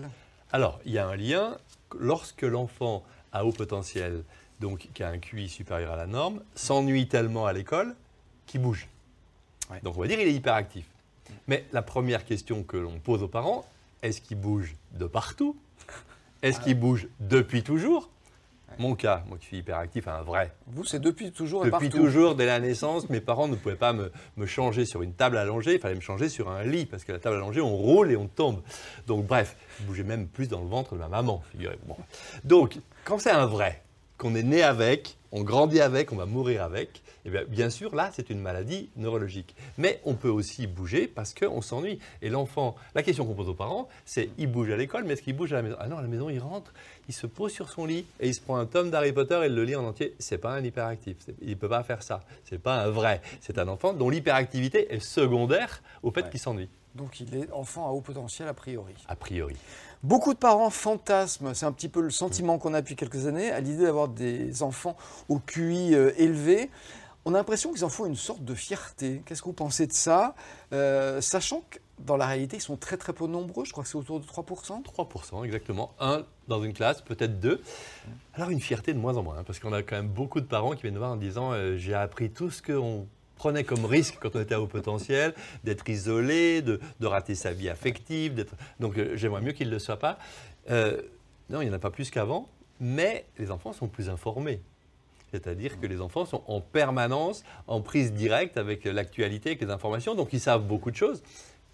Alors, 0.53 0.79
il 0.85 0.93
y 0.93 0.97
a 0.97 1.05
un 1.07 1.17
lien. 1.17 1.57
Lorsque 1.99 2.43
l'enfant 2.43 3.03
à 3.33 3.43
haut 3.45 3.51
potentiel, 3.51 4.23
donc 4.61 4.87
qui 4.93 5.03
a 5.03 5.09
un 5.09 5.17
QI 5.19 5.49
supérieur 5.49 5.91
à 5.91 5.97
la 5.97 6.07
norme, 6.07 6.41
s'ennuie 6.55 7.07
tellement 7.09 7.45
à 7.45 7.51
l'école 7.51 7.93
qu'il 8.45 8.61
bouge. 8.61 8.87
Ouais. 9.69 9.79
Donc 9.83 9.97
on 9.97 10.01
va 10.01 10.07
dire 10.07 10.17
qu'il 10.17 10.27
est 10.27 10.33
hyperactif. 10.33 10.85
Mais 11.47 11.65
la 11.71 11.81
première 11.81 12.25
question 12.25 12.63
que 12.63 12.77
l'on 12.77 12.99
pose 12.99 13.23
aux 13.23 13.27
parents, 13.27 13.65
est-ce 14.03 14.21
qu'il 14.21 14.37
bouge 14.37 14.75
de 14.93 15.05
partout? 15.05 15.55
Est-ce 16.41 16.59
qu'il 16.59 16.79
bouge 16.79 17.07
depuis 17.19 17.63
toujours? 17.63 18.09
Mon 18.79 18.95
cas, 18.95 19.23
moi 19.27 19.37
qui 19.39 19.47
suis 19.47 19.57
hyperactif, 19.57 20.07
un 20.07 20.21
vrai. 20.21 20.53
Vous, 20.67 20.83
c'est 20.83 20.99
depuis 20.99 21.31
toujours 21.31 21.65
et 21.65 21.71
Depuis 21.71 21.89
partout. 21.89 22.05
toujours, 22.05 22.35
dès 22.35 22.45
la 22.45 22.59
naissance, 22.59 23.09
mes 23.09 23.21
parents 23.21 23.47
ne 23.47 23.55
pouvaient 23.55 23.75
pas 23.75 23.93
me, 23.93 24.11
me 24.35 24.45
changer 24.45 24.85
sur 24.85 25.01
une 25.01 25.13
table 25.13 25.37
allongée, 25.37 25.75
il 25.75 25.79
fallait 25.79 25.95
me 25.95 26.01
changer 26.01 26.29
sur 26.29 26.51
un 26.51 26.63
lit, 26.63 26.85
parce 26.85 27.03
que 27.03 27.11
la 27.11 27.17
table 27.17 27.37
allongée, 27.37 27.61
on 27.61 27.75
roule 27.75 28.11
et 28.11 28.17
on 28.17 28.27
tombe. 28.27 28.61
Donc 29.07 29.25
bref, 29.25 29.55
je 29.79 29.85
bougeais 29.85 30.03
même 30.03 30.27
plus 30.27 30.47
dans 30.47 30.61
le 30.61 30.67
ventre 30.67 30.93
de 30.93 30.99
ma 30.99 31.07
maman, 31.07 31.41
figurez-vous. 31.51 31.87
Bon. 31.87 31.97
Donc, 32.43 32.77
quand 33.03 33.17
c'est 33.17 33.31
un 33.31 33.47
vrai, 33.47 33.81
qu'on 34.17 34.35
est 34.35 34.43
né 34.43 34.61
avec, 34.61 35.16
on 35.31 35.43
grandit 35.43 35.81
avec, 35.81 36.11
on 36.11 36.15
va 36.15 36.25
mourir 36.25 36.63
avec, 36.63 37.01
eh 37.25 37.29
bien, 37.29 37.43
bien 37.45 37.69
sûr, 37.69 37.93
là, 37.95 38.09
c'est 38.13 38.29
une 38.29 38.39
maladie 38.39 38.89
neurologique. 38.95 39.55
Mais 39.77 39.99
on 40.05 40.13
peut 40.13 40.29
aussi 40.29 40.67
bouger 40.67 41.07
parce 41.07 41.33
qu'on 41.33 41.61
s'ennuie. 41.61 41.99
Et 42.21 42.29
l'enfant, 42.29 42.75
la 42.95 43.03
question 43.03 43.25
qu'on 43.25 43.33
pose 43.33 43.49
aux 43.49 43.53
parents, 43.53 43.89
c'est 44.05 44.29
il 44.37 44.47
bouge 44.47 44.69
à 44.71 44.77
l'école, 44.77 45.03
mais 45.03 45.13
est-ce 45.13 45.21
qu'il 45.21 45.35
bouge 45.35 45.51
à 45.53 45.57
la 45.57 45.61
maison? 45.63 45.75
Ah 45.79 45.87
non, 45.87 45.97
à 45.97 46.01
la 46.01 46.07
maison, 46.07 46.29
il 46.29 46.39
rentre, 46.39 46.73
il 47.09 47.13
se 47.13 47.27
pose 47.27 47.51
sur 47.51 47.69
son 47.69 47.85
lit 47.85 48.05
et 48.19 48.27
il 48.27 48.33
se 48.33 48.41
prend 48.41 48.57
un 48.57 48.65
tome 48.65 48.89
d'Harry 48.89 49.11
Potter 49.11 49.39
et 49.43 49.47
il 49.47 49.55
le 49.55 49.63
lit 49.65 49.75
en 49.75 49.83
entier. 49.85 50.13
C'est 50.19 50.37
pas 50.37 50.53
un 50.53 50.63
hyperactif. 50.63 51.17
Il 51.41 51.49
ne 51.49 51.55
peut 51.55 51.69
pas 51.69 51.83
faire 51.83 52.03
ça. 52.03 52.21
C'est 52.45 52.61
pas 52.61 52.81
un 52.83 52.89
vrai. 52.89 53.21
C'est 53.41 53.57
un 53.57 53.67
enfant 53.67 53.93
dont 53.93 54.09
l'hyperactivité 54.09 54.93
est 54.93 54.99
secondaire 54.99 55.81
au 56.03 56.11
fait 56.11 56.21
Ouais. 56.21 56.29
qu'il 56.29 56.39
s'ennuie, 56.39 56.69
Donc 56.97 57.19
il 57.19 57.35
est 57.35 57.51
enfant 57.51 57.87
à 57.87 57.91
haut 57.91 58.01
potentiel 58.01 58.47
a 58.47 58.53
priori. 58.53 58.93
a 59.07 59.15
priori. 59.15 59.55
Beaucoup 60.03 60.33
de 60.33 60.39
parents 60.39 60.69
fantasment, 60.69 61.53
c'est 61.53 61.65
un 61.65 61.71
petit 61.71 61.89
peu 61.89 62.01
le 62.01 62.09
sentiment 62.09 62.57
qu'on 62.57 62.73
a 62.73 62.81
depuis 62.81 62.95
quelques 62.95 63.27
années, 63.27 63.51
à 63.51 63.59
l'idée 63.59 63.83
d'avoir 63.83 64.07
des 64.07 64.63
enfants 64.63 64.95
au 65.29 65.39
QI 65.39 65.95
euh, 65.95 66.11
élevé. 66.17 66.69
On 67.25 67.33
a 67.33 67.37
l'impression 67.37 67.73
qu'ils 67.73 67.83
en 67.83 67.89
font 67.89 68.05
une 68.05 68.15
sorte 68.15 68.43
de 68.43 68.53
fierté. 68.53 69.21
Qu'est-ce 69.25 69.41
que 69.41 69.47
vous 69.47 69.53
pensez 69.53 69.85
de 69.85 69.93
ça? 69.93 70.33
Euh, 70.71 71.19
Sachant 71.19 71.61
que 71.69 71.79
dans 71.99 72.15
la 72.15 72.27
réalité, 72.27 72.57
ils 72.57 72.61
sont 72.61 72.77
très 72.77 72.95
très 72.95 73.11
peu 73.11 73.27
nombreux, 73.27 73.65
je 73.65 73.71
crois 73.71 73.83
que 73.83 73.89
c'est 73.89 73.97
autour 73.97 74.19
de 74.19 74.25
3%. 74.25 74.83
3%, 74.83 75.43
exactement. 75.45 75.91
Un 75.99 76.23
dans 76.47 76.63
une 76.63 76.73
classe, 76.73 77.01
peut-être 77.01 77.39
deux. 77.39 77.61
Alors 78.33 78.49
une 78.49 78.61
fierté 78.61 78.93
de 78.93 78.99
moins 78.99 79.17
en 79.17 79.23
moins, 79.23 79.39
hein, 79.39 79.43
parce 79.45 79.59
qu'on 79.59 79.73
a 79.73 79.81
quand 79.81 79.95
même 79.95 80.07
beaucoup 80.07 80.39
de 80.39 80.45
parents 80.45 80.71
qui 80.71 80.83
viennent 80.83 80.93
nous 80.93 80.99
voir 80.99 81.11
en 81.11 81.17
disant 81.17 81.51
euh, 81.51 81.75
j'ai 81.75 81.93
appris 81.95 82.29
tout 82.29 82.49
ce 82.51 82.61
qu'on 82.61 83.07
prenait 83.37 83.63
comme 83.63 83.85
risque 83.85 84.17
quand 84.19 84.35
on 84.35 84.41
était 84.41 84.55
à 84.55 84.61
haut 84.61 84.67
potentiel, 84.67 85.33
d'être 85.63 85.87
isolé, 85.89 86.61
de, 86.61 86.79
de 86.99 87.07
rater 87.07 87.35
sa 87.35 87.51
vie 87.53 87.69
affective. 87.69 88.45
Donc 88.79 88.97
euh, 88.97 89.15
j'aimerais 89.15 89.41
mieux 89.41 89.53
qu'il 89.53 89.67
ne 89.67 89.73
le 89.73 89.79
soit 89.79 89.99
pas. 89.99 90.17
Euh, 90.69 91.01
non, 91.49 91.61
il 91.61 91.65
n'y 91.65 91.71
en 91.71 91.75
a 91.75 91.79
pas 91.79 91.91
plus 91.91 92.09
qu'avant, 92.09 92.49
mais 92.79 93.25
les 93.37 93.51
enfants 93.51 93.73
sont 93.73 93.87
plus 93.87 94.09
informés. 94.09 94.61
C'est-à-dire 95.31 95.79
que 95.79 95.87
les 95.87 96.01
enfants 96.01 96.25
sont 96.25 96.43
en 96.47 96.61
permanence 96.61 97.43
en 97.67 97.81
prise 97.81 98.13
directe 98.13 98.57
avec 98.57 98.85
l'actualité, 98.85 99.49
avec 99.51 99.61
les 99.61 99.69
informations, 99.69 100.15
donc 100.15 100.29
ils 100.33 100.39
savent 100.39 100.63
beaucoup 100.63 100.91
de 100.91 100.95
choses, 100.95 101.21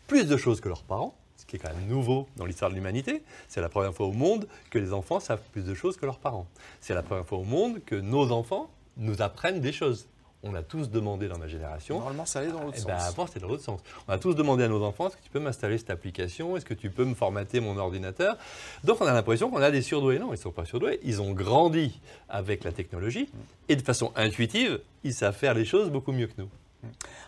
plus 0.08 0.28
de 0.28 0.38
choses 0.38 0.60
que 0.60 0.70
leurs 0.70 0.84
parents, 0.84 1.16
ce 1.38 1.46
qui 1.46 1.56
est 1.56 1.60
quand 1.60 1.74
même 1.74 1.88
nouveau 1.88 2.28
dans 2.36 2.46
l'histoire 2.46 2.72
de 2.72 2.76
l'humanité. 2.76 3.22
C'est 3.48 3.62
la 3.62 3.70
première 3.70 3.94
fois 3.94 4.08
au 4.08 4.12
monde 4.12 4.48
que 4.70 4.80
les 4.80 4.92
enfants 4.92 5.20
savent 5.20 5.42
plus 5.52 5.64
de 5.64 5.74
choses 5.74 5.98
que 5.98 6.06
leurs 6.06 6.20
parents. 6.20 6.48
C'est 6.82 6.94
la 6.94 7.04
première 7.04 7.26
fois 7.26 7.38
au 7.38 7.44
monde 7.44 7.80
que 7.86 7.96
nos 7.96 8.32
enfants 8.32 8.70
nous 8.98 9.22
apprennent 9.22 9.60
des 9.60 9.72
choses. 9.72 10.08
On 10.46 10.54
a 10.56 10.62
tous 10.62 10.90
demandé 10.90 11.30
dans 11.30 11.38
ma 11.38 11.48
génération 11.48 11.96
Normalement, 11.96 12.26
ça 12.26 12.40
allait 12.40 12.52
dans 12.52 12.60
l'autre 12.62 12.74
eh 12.76 12.80
sens. 12.80 12.88
ben, 12.88 12.98
avant, 12.98 13.28
c'était 13.28 13.40
dans 13.40 13.48
l'autre 13.48 13.64
sens. 13.64 13.80
On 14.08 14.12
a 14.12 14.18
tous 14.18 14.34
demandé 14.36 14.64
à 14.64 14.68
nos 14.68 14.84
enfants 14.84 15.08
est-ce 15.08 15.16
que 15.16 15.24
tu 15.24 15.30
peux 15.30 15.40
m'installer 15.40 15.78
cette 15.78 15.90
application? 15.90 16.58
Est-ce 16.58 16.66
que 16.66 16.74
tu 16.74 16.90
peux 16.90 17.06
me 17.06 17.16
formater 17.16 17.62
mon 17.62 17.78
ordinateur? 17.78 18.38
Donc, 18.84 19.00
on 19.00 19.06
a 19.06 19.14
l'impression 19.14 19.50
qu'on 19.50 19.62
a 19.62 19.72
des 19.72 19.82
surdoués. 19.82 20.20
Non, 20.20 20.28
ils 20.28 20.32
ne 20.32 20.36
sont 20.36 20.52
pas 20.52 20.66
surdoués. 20.66 21.00
Ils 21.04 21.22
ont 21.22 21.32
grandi 21.32 22.00
avec 22.28 22.66
la 22.66 22.74
technologie 22.74 23.30
et 23.70 23.76
de 23.78 23.82
façon 23.82 24.12
intuitive, 24.16 24.82
ils 25.06 25.14
savent 25.14 25.36
faire 25.36 25.54
les 25.54 25.66
choses 25.66 25.90
beaucoup 25.90 26.12
mieux 26.12 26.28
que 26.28 26.34
nous. 26.42 26.50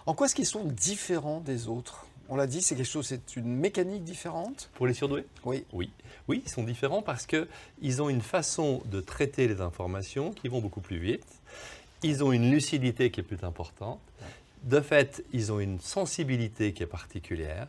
En 0.06 0.14
quoi 0.14 0.26
est-ce 0.26 0.36
qu'ils 0.36 0.46
sont 0.46 0.66
différents 0.66 1.40
des 1.40 1.70
autres? 1.70 2.06
On 2.28 2.36
l'a 2.36 2.48
dit, 2.48 2.62
c'est 2.62 2.76
quelque 2.76 2.86
chose, 2.86 3.06
c'est 3.06 3.36
une 3.38 3.56
mécanique 3.56 4.04
différente? 4.04 4.70
Pour 4.74 4.88
les 4.88 4.94
surdoués? 4.94 5.26
Oui. 5.46 5.64
Oui. 5.72 5.90
Oui, 6.28 6.42
ils 6.46 6.50
sont 6.52 6.64
différents 6.64 7.02
parce 7.04 7.26
qu'ils 7.28 8.02
ont 8.02 8.10
une 8.10 8.22
façon 8.22 8.82
de 8.88 9.00
traiter 9.00 9.48
les 9.48 9.62
informations 9.62 10.32
qui 10.32 10.48
vont 10.50 10.60
beaucoup 10.60 10.82
plus 10.82 10.98
vite. 10.98 11.26
Ils 12.04 12.24
ont 12.24 12.32
une 12.32 12.52
lucidité 12.52 13.10
qui 13.12 13.20
est 13.22 13.24
plus 13.24 13.44
importante. 13.44 14.00
De 14.64 14.80
fait, 14.82 15.24
ils 15.34 15.52
ont 15.52 15.60
une 15.60 15.80
sensibilité 15.80 16.74
qui 16.74 16.84
est 16.84 16.88
particulière. 16.88 17.68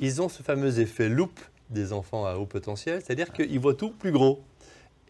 Ils 0.00 0.22
ont 0.22 0.28
ce 0.28 0.42
fameux 0.42 0.78
effet 0.80 1.08
loupe 1.08 1.40
des 1.70 1.92
enfants 1.92 2.24
à 2.26 2.36
haut 2.36 2.46
potentiel, 2.46 3.02
c'est-à-dire 3.04 3.32
qu'ils 3.32 3.58
voient 3.60 3.74
tout 3.74 3.90
plus 3.90 4.12
gros. 4.12 4.42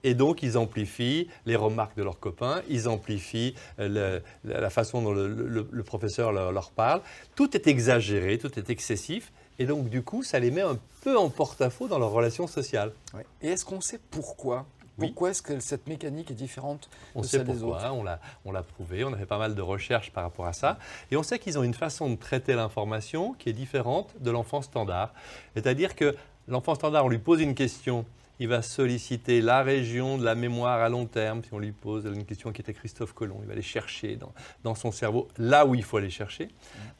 Et 0.04 0.14
donc, 0.14 0.42
ils 0.42 0.56
amplifient 0.56 1.28
les 1.46 1.56
remarques 1.56 1.96
de 1.96 2.02
leurs 2.04 2.20
copains, 2.20 2.62
ils 2.68 2.88
amplifient 2.88 3.54
euh, 3.80 4.20
le- 4.44 4.52
la 4.60 4.70
façon 4.70 5.02
dont 5.02 5.12
le, 5.12 5.28
le- 5.28 5.68
le 5.70 5.82
professeur 5.82 6.32
leur, 6.32 6.52
leur 6.52 6.70
parle. 6.70 7.00
Tout 7.34 7.56
est 7.56 7.66
exagéré, 7.66 8.38
tout 8.38 8.56
est 8.58 8.70
excessif. 8.70 9.32
Et 9.58 9.66
donc, 9.66 9.88
du 9.88 10.02
coup, 10.02 10.22
ça 10.22 10.38
les 10.38 10.52
met 10.52 10.60
un 10.60 10.78
peu 11.02 11.16
en 11.18 11.30
porte-à-faux 11.30 11.88
dans 11.88 11.98
leurs 11.98 12.12
relations 12.12 12.46
sociales. 12.46 12.92
Ouais. 13.12 13.26
Et 13.42 13.48
est-ce 13.48 13.64
qu'on 13.64 13.80
sait 13.80 13.98
pourquoi 14.10 14.66
Oui. 14.98 15.08
Pourquoi 15.08 15.30
est-ce 15.30 15.42
que 15.42 15.60
cette 15.60 15.86
mécanique 15.86 16.30
est 16.30 16.34
différente 16.34 16.90
On 17.14 17.20
de 17.20 17.26
sait 17.26 17.38
celle 17.38 17.46
des 17.46 17.62
autres 17.62 17.84
on 17.92 18.02
l'a, 18.02 18.20
on 18.44 18.52
l'a 18.52 18.62
prouvé, 18.62 19.04
on 19.04 19.12
a 19.12 19.16
fait 19.16 19.26
pas 19.26 19.38
mal 19.38 19.54
de 19.54 19.62
recherches 19.62 20.10
par 20.10 20.24
rapport 20.24 20.46
à 20.46 20.52
ça. 20.52 20.78
Et 21.10 21.16
on 21.16 21.22
sait 21.22 21.38
qu'ils 21.38 21.58
ont 21.58 21.62
une 21.62 21.74
façon 21.74 22.10
de 22.10 22.16
traiter 22.16 22.54
l'information 22.54 23.32
qui 23.34 23.48
est 23.48 23.52
différente 23.52 24.14
de 24.20 24.30
l'enfant 24.30 24.62
standard. 24.62 25.12
C'est-à-dire 25.54 25.94
que 25.94 26.16
l'enfant 26.48 26.74
standard, 26.74 27.04
on 27.04 27.08
lui 27.08 27.18
pose 27.18 27.40
une 27.40 27.54
question, 27.54 28.04
il 28.40 28.48
va 28.48 28.62
solliciter 28.62 29.40
la 29.40 29.62
région 29.62 30.18
de 30.18 30.24
la 30.24 30.34
mémoire 30.34 30.80
à 30.80 30.88
long 30.88 31.06
terme. 31.06 31.42
Si 31.44 31.52
on 31.52 31.58
lui 31.58 31.72
pose 31.72 32.04
une 32.04 32.24
question 32.24 32.52
qui 32.52 32.62
était 32.62 32.74
Christophe 32.74 33.12
Colomb, 33.12 33.38
il 33.42 33.46
va 33.46 33.52
aller 33.52 33.62
chercher 33.62 34.16
dans, 34.16 34.32
dans 34.64 34.74
son 34.74 34.92
cerveau 34.92 35.28
là 35.38 35.66
où 35.66 35.74
il 35.74 35.82
faut 35.82 35.96
aller 35.96 36.10
chercher. 36.10 36.48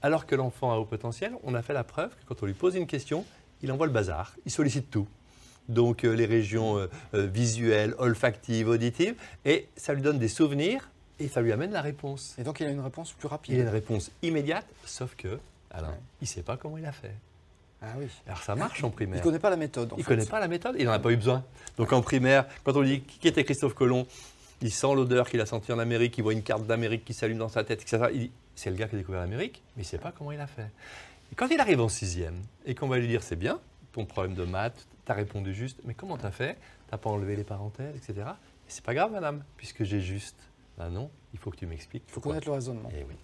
Alors 0.03 0.27
que 0.27 0.35
l'enfant 0.35 0.73
à 0.73 0.77
haut 0.77 0.85
potentiel, 0.85 1.33
on 1.45 1.55
a 1.55 1.63
fait 1.63 1.75
la 1.75 1.85
preuve 1.85 2.11
que 2.11 2.25
quand 2.27 2.43
on 2.43 2.47
lui 2.47 2.55
pose 2.55 2.75
une 2.75 2.87
question, 2.87 3.25
il 3.63 3.73
envoie 3.73 3.87
le 3.87 3.93
bazar, 3.93 4.35
il 4.47 4.53
sollicite 4.53 4.91
tout. 4.91 5.09
Donc 5.69 6.05
euh, 6.05 6.13
les 6.15 6.27
régions 6.27 6.79
euh, 6.79 6.87
euh, 7.15 7.27
visuelles, 7.27 7.95
olfactives, 7.99 8.69
auditives, 8.69 9.15
et 9.45 9.69
ça 9.77 9.93
lui 9.95 10.03
donne 10.03 10.19
des 10.19 10.29
souvenirs 10.29 10.91
et 11.21 11.29
ça 11.29 11.41
lui 11.43 11.53
amène 11.53 11.73
la 11.73 11.83
réponse. 11.83 12.35
Et 12.39 12.43
donc 12.45 12.61
il 12.61 12.67
a 12.67 12.71
une 12.71 12.81
réponse 12.81 13.13
plus 13.13 13.27
Il 13.27 13.29
a 13.29 13.31
rapide. 13.31 13.59
une 13.59 13.69
réponse 13.69 14.11
immédiate, 14.23 14.67
sauf 14.85 15.15
que, 15.17 15.39
Ouais. 15.75 15.85
il 16.21 16.25
ne 16.25 16.27
sait 16.27 16.43
pas 16.43 16.57
comment 16.57 16.79
il 16.79 16.87
a 16.87 16.93
fait. 16.93 17.15
Ah 17.83 17.89
oui. 17.99 18.07
Alors 18.27 18.43
ça 18.43 18.57
marche 18.57 18.83
en 18.83 18.89
Il 18.89 18.93
primaire. 18.95 19.19
ne 19.19 19.23
connaît 19.23 19.39
pas 19.39 19.51
la 19.51 19.57
méthode. 19.57 19.93
En 19.93 19.97
Il 19.97 20.01
ne 20.01 20.05
connaît 20.05 20.25
pas 20.27 20.41
la 20.41 20.49
méthode, 20.49 20.77
il 20.79 20.87
n'en 20.87 20.93
a 20.93 20.99
pas 20.99 21.11
eu 21.13 21.17
besoin. 21.17 21.45
Donc 21.77 21.93
en 21.93 22.01
primaire, 22.01 22.47
quand 22.65 22.75
on 22.77 22.81
lui 22.81 22.99
dit 22.99 23.01
qui 23.03 23.29
était 23.29 23.45
Christophe 23.45 23.75
Colomb, 23.75 24.07
il 24.63 24.73
sent 24.73 24.95
l'odeur 24.95 25.29
qu'il 25.29 25.41
a 25.41 25.47
sentie 25.47 25.71
en 25.73 25.79
Amérique, 25.79 26.17
il 26.19 26.23
voit 26.23 26.33
une 26.33 26.43
carte 26.43 26.67
d'Amérique 26.67 27.05
qui 27.05 27.15
s'allume 27.15 27.39
dans 27.39 27.49
sa 27.51 27.63
tête, 27.63 27.83
etc. 27.83 28.07
Il 28.13 28.19
dit, 28.21 28.31
c'est 28.57 28.71
le 28.71 28.77
gars 28.77 28.89
qui 28.89 28.97
a 28.97 28.99
découvert 28.99 29.21
l'Amérique, 29.21 29.63
mais 29.77 29.83
il 29.83 29.87
ne 29.87 29.89
sait 29.91 29.99
pas 29.99 30.11
comment 30.17 30.33
il 30.33 30.41
a 30.41 30.47
fait. 30.49 30.67
Et 31.31 31.35
quand 31.37 31.47
il 31.49 31.61
arrive 31.61 31.81
en 31.81 31.89
sixième, 31.89 32.41
et 32.67 32.75
qu'on 32.75 32.89
va 32.89 32.99
lui 32.99 33.07
dire, 33.07 33.23
c'est 33.23 33.37
bien, 33.37 33.61
ton 33.93 34.05
problème 34.07 34.35
de 34.35 34.45
maths, 34.45 34.87
tu 35.09 35.13
as 35.13 35.17
répondu 35.17 35.55
juste, 35.55 35.81
mais 35.85 35.95
comment 35.95 36.19
tu 36.19 36.27
as 36.27 36.31
fait? 36.31 36.55
Tu 36.55 36.93
n'as 36.93 36.99
pas 36.99 37.09
enlevé 37.09 37.35
les 37.35 37.45
parenthèses, 37.45 37.97
etc. 37.97 38.29
Et 38.67 38.71
c'est 38.71 38.85
pas 38.85 38.95
grave, 38.95 39.11
madame, 39.11 39.43
puisque 39.57 39.83
j'ai 39.83 40.01
juste. 40.01 40.37
Ben 40.77 40.91
non, 40.91 41.11
il 41.33 41.39
faut 41.39 41.51
que 41.51 41.57
tu 41.57 41.67
m'expliques. 41.67 42.05
Il 42.07 42.13
faut 42.13 42.21
connaître 42.21 42.47
le 42.47 42.55
raisonnement. 42.55 42.91
Eh 42.95 43.05
oui. 43.05 43.15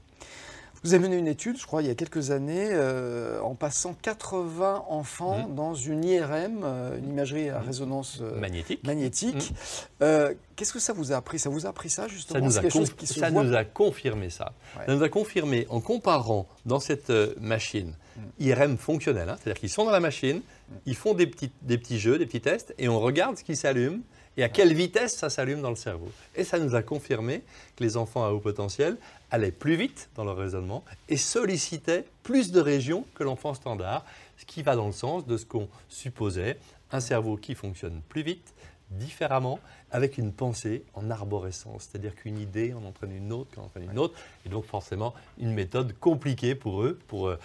Vous 0.85 0.93
avez 0.93 1.03
mené 1.03 1.17
une 1.17 1.29
étude, 1.29 1.59
je 1.59 1.65
crois, 1.67 1.81
il 1.81 1.89
y 1.89 1.91
a 1.91 1.95
quelques 1.95 2.31
années, 2.31 2.69
euh, 2.71 3.41
en 3.41 3.55
passant 3.55 3.95
80 3.95 4.85
enfants 4.91 5.49
Mhm. 5.49 5.55
dans 5.55 5.75
une 5.75 6.05
IRM, 6.05 6.61
euh, 6.63 6.99
une 6.99 7.09
imagerie 7.09 7.49
à 7.49 7.61
Mhm. 7.61 7.67
résonance 7.67 8.19
euh, 8.21 8.39
Magnétique. 8.39 8.85
magnétique. 8.85 9.55
Euh, 10.03 10.35
Qu'est-ce 10.57 10.75
que 10.75 10.79
ça 10.79 10.93
vous 10.93 11.11
a 11.13 11.17
appris? 11.17 11.39
Ça 11.39 11.49
vous 11.49 11.65
a 11.67 11.71
appris 11.71 11.89
ça, 11.91 12.07
justement? 12.07 12.39
Ça, 12.39 12.45
nous 12.45 12.59
a, 12.59 12.61
quelque 12.61 12.73
chose 12.75 12.91
conf- 12.91 12.97
qui 12.97 13.07
se 13.07 13.19
ça 13.19 13.31
voit 13.31 13.43
nous 13.43 13.55
a 13.57 13.65
confirmé 13.65 14.29
ça. 14.31 14.53
Ouais. 14.79 14.85
Ça 14.87 14.95
nous 14.95 15.03
a 15.03 15.09
confirmé 15.09 15.67
en 15.71 15.81
comparant 15.81 16.47
dans 16.67 16.79
cette 16.81 17.11
machine 17.41 17.95
IRM 18.39 18.77
fonctionnelle, 18.77 19.29
hein, 19.31 19.37
c'est-à-dire 19.43 19.59
qu'ils 19.59 19.71
sont 19.71 19.85
dans 19.87 19.91
la 19.91 19.99
machine, 20.01 20.43
ils 20.87 20.95
font 20.95 21.15
des 21.15 21.27
petits, 21.27 21.51
des 21.63 21.79
petits 21.79 21.99
jeux, 21.99 22.19
des 22.19 22.27
petits 22.27 22.41
tests, 22.43 22.73
et 22.79 22.89
on 22.89 23.01
regarde 23.01 23.37
ce 23.39 23.43
qui 23.43 23.57
s'allume 23.57 24.03
et 24.37 24.43
à 24.43 24.49
quelle 24.49 24.75
vitesse 24.75 25.17
ça 25.17 25.31
s'allume 25.31 25.63
dans 25.63 25.71
le 25.71 25.77
cerveau. 25.77 26.11
Et 26.35 26.45
ça 26.45 26.59
nous 26.59 26.75
a 26.75 26.83
confirmé 26.83 27.43
que 27.77 27.85
les 27.85 27.97
enfants 27.97 28.25
à 28.25 28.31
haut 28.31 28.41
potentiel 28.41 28.97
allaient 29.31 29.53
plus 29.53 29.77
vite 29.77 30.09
dans 30.17 30.25
leur 30.25 30.37
raisonnement 30.37 30.85
et 31.09 31.17
sollicitaient 31.17 32.05
plus 32.23 32.51
de 32.53 32.61
régions 32.61 33.05
que 33.15 33.25
l'enfant 33.25 33.55
standard, 33.55 34.05
ce 34.37 34.45
qui 34.45 34.63
va 34.63 34.77
dans 34.77 34.87
le 34.87 34.93
sens 34.93 35.27
de 35.27 35.37
ce 35.37 35.47
qu'on 35.47 35.69
supposait, 35.89 36.59
un 36.93 37.01
cerveau 37.01 37.37
qui 37.37 37.55
fonctionne 37.55 38.01
plus 38.09 38.23
vite, 38.23 38.55
différemment, 38.91 39.59
avec 39.91 40.19
une 40.19 40.33
pensée 40.33 40.85
en 40.95 41.11
arborescence, 41.11 41.89
c'est-à-dire 41.91 42.15
qu'une 42.15 42.39
idée 42.39 42.75
en 42.75 42.85
entraîne 42.85 43.13
une 43.13 43.33
autre, 43.33 43.59
en 43.59 43.65
entraîne 43.65 43.91
une 43.91 43.99
autre, 43.99 44.15
et 44.45 44.49
donc 44.49 44.65
forcément 44.65 45.15
une 45.39 45.53
méthode 45.53 45.99
compliquée 45.99 46.55
pour 46.55 46.83
eux, 46.83 46.99
pour 47.09 47.29
euh, 47.29 47.39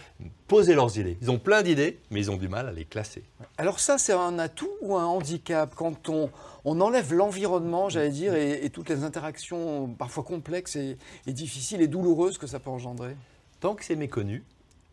poser 0.48 0.75
leurs 0.75 0.98
idées. 0.98 1.17
Ils 1.22 1.31
ont 1.31 1.39
plein 1.39 1.62
d'idées, 1.63 2.00
mais 2.12 2.19
ils 2.19 2.29
ont 2.29 2.38
du 2.38 2.48
mal 2.48 2.67
à 2.67 2.72
les 2.72 2.86
classer. 2.86 3.24
Alors 3.58 3.79
ça, 3.79 3.98
c'est 3.98 4.13
un 4.13 4.38
atout 4.38 4.69
ou 4.81 4.96
un 4.96 5.05
handicap 5.05 5.74
quand 5.75 6.10
on, 6.10 6.29
on 6.65 6.81
enlève 6.81 7.13
l'environnement, 7.13 7.89
j'allais 7.89 8.12
dire, 8.12 8.36
et, 8.36 8.65
et 8.65 8.69
toutes 8.69 8.89
les 8.89 9.03
interactions 9.03 9.88
parfois 9.88 10.24
complexes 10.24 10.75
et, 10.75 10.98
et 11.25 11.34
difficiles 11.34 11.81
et 11.81 11.88
douloureuses 11.88 12.38
que 12.38 12.48
ça 12.48 12.60
peut 12.60 12.69
engendrer? 12.69 13.15
Tant 13.60 13.75
que 13.75 13.86
c'est 13.86 13.96
méconnu, 13.96 14.43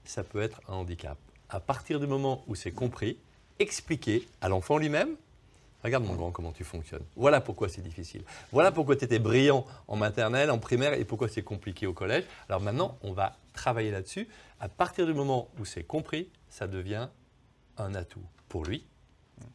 ça 0.04 0.22
peut 0.22 0.40
être 0.40 0.60
un 0.68 0.74
handicap. 0.74 1.18
À 1.48 1.60
partir 1.60 2.00
du 2.00 2.06
moment 2.06 2.42
où 2.48 2.54
c'est 2.54 2.72
compris, 2.72 3.18
expliquer 3.58 4.26
à 4.40 4.48
l'enfant 4.48 4.78
lui-même, 4.78 5.16
regarde 5.84 6.04
mon 6.04 6.14
grand 6.14 6.30
comment 6.32 6.52
tu 6.52 6.64
fonctionnes. 6.64 7.04
Voilà 7.16 7.40
pourquoi 7.40 7.68
c'est 7.68 7.82
difficile. 7.82 8.22
Voilà 8.52 8.72
pourquoi 8.72 8.96
tu 8.96 9.04
étais 9.04 9.18
brillant 9.18 9.64
en 9.88 9.96
maternelle, 9.96 10.50
en 10.50 10.58
primaire 10.58 10.94
et 10.94 11.04
pourquoi 11.04 11.28
c'est 11.28 11.42
compliqué 11.42 11.86
au 11.86 11.92
collège. 11.92 12.24
Alors 12.48 12.60
maintenant, 12.60 12.98
on 13.02 13.12
va 13.12 13.36
travailler 13.52 13.90
là-dessus. 13.90 14.28
À 14.60 14.68
partir 14.68 15.06
du 15.06 15.14
moment 15.14 15.48
où 15.58 15.64
c'est 15.64 15.84
compris, 15.84 16.28
ça 16.48 16.66
devient 16.66 17.08
un 17.78 17.94
atout 17.94 18.22
pour 18.48 18.64
lui 18.64 18.86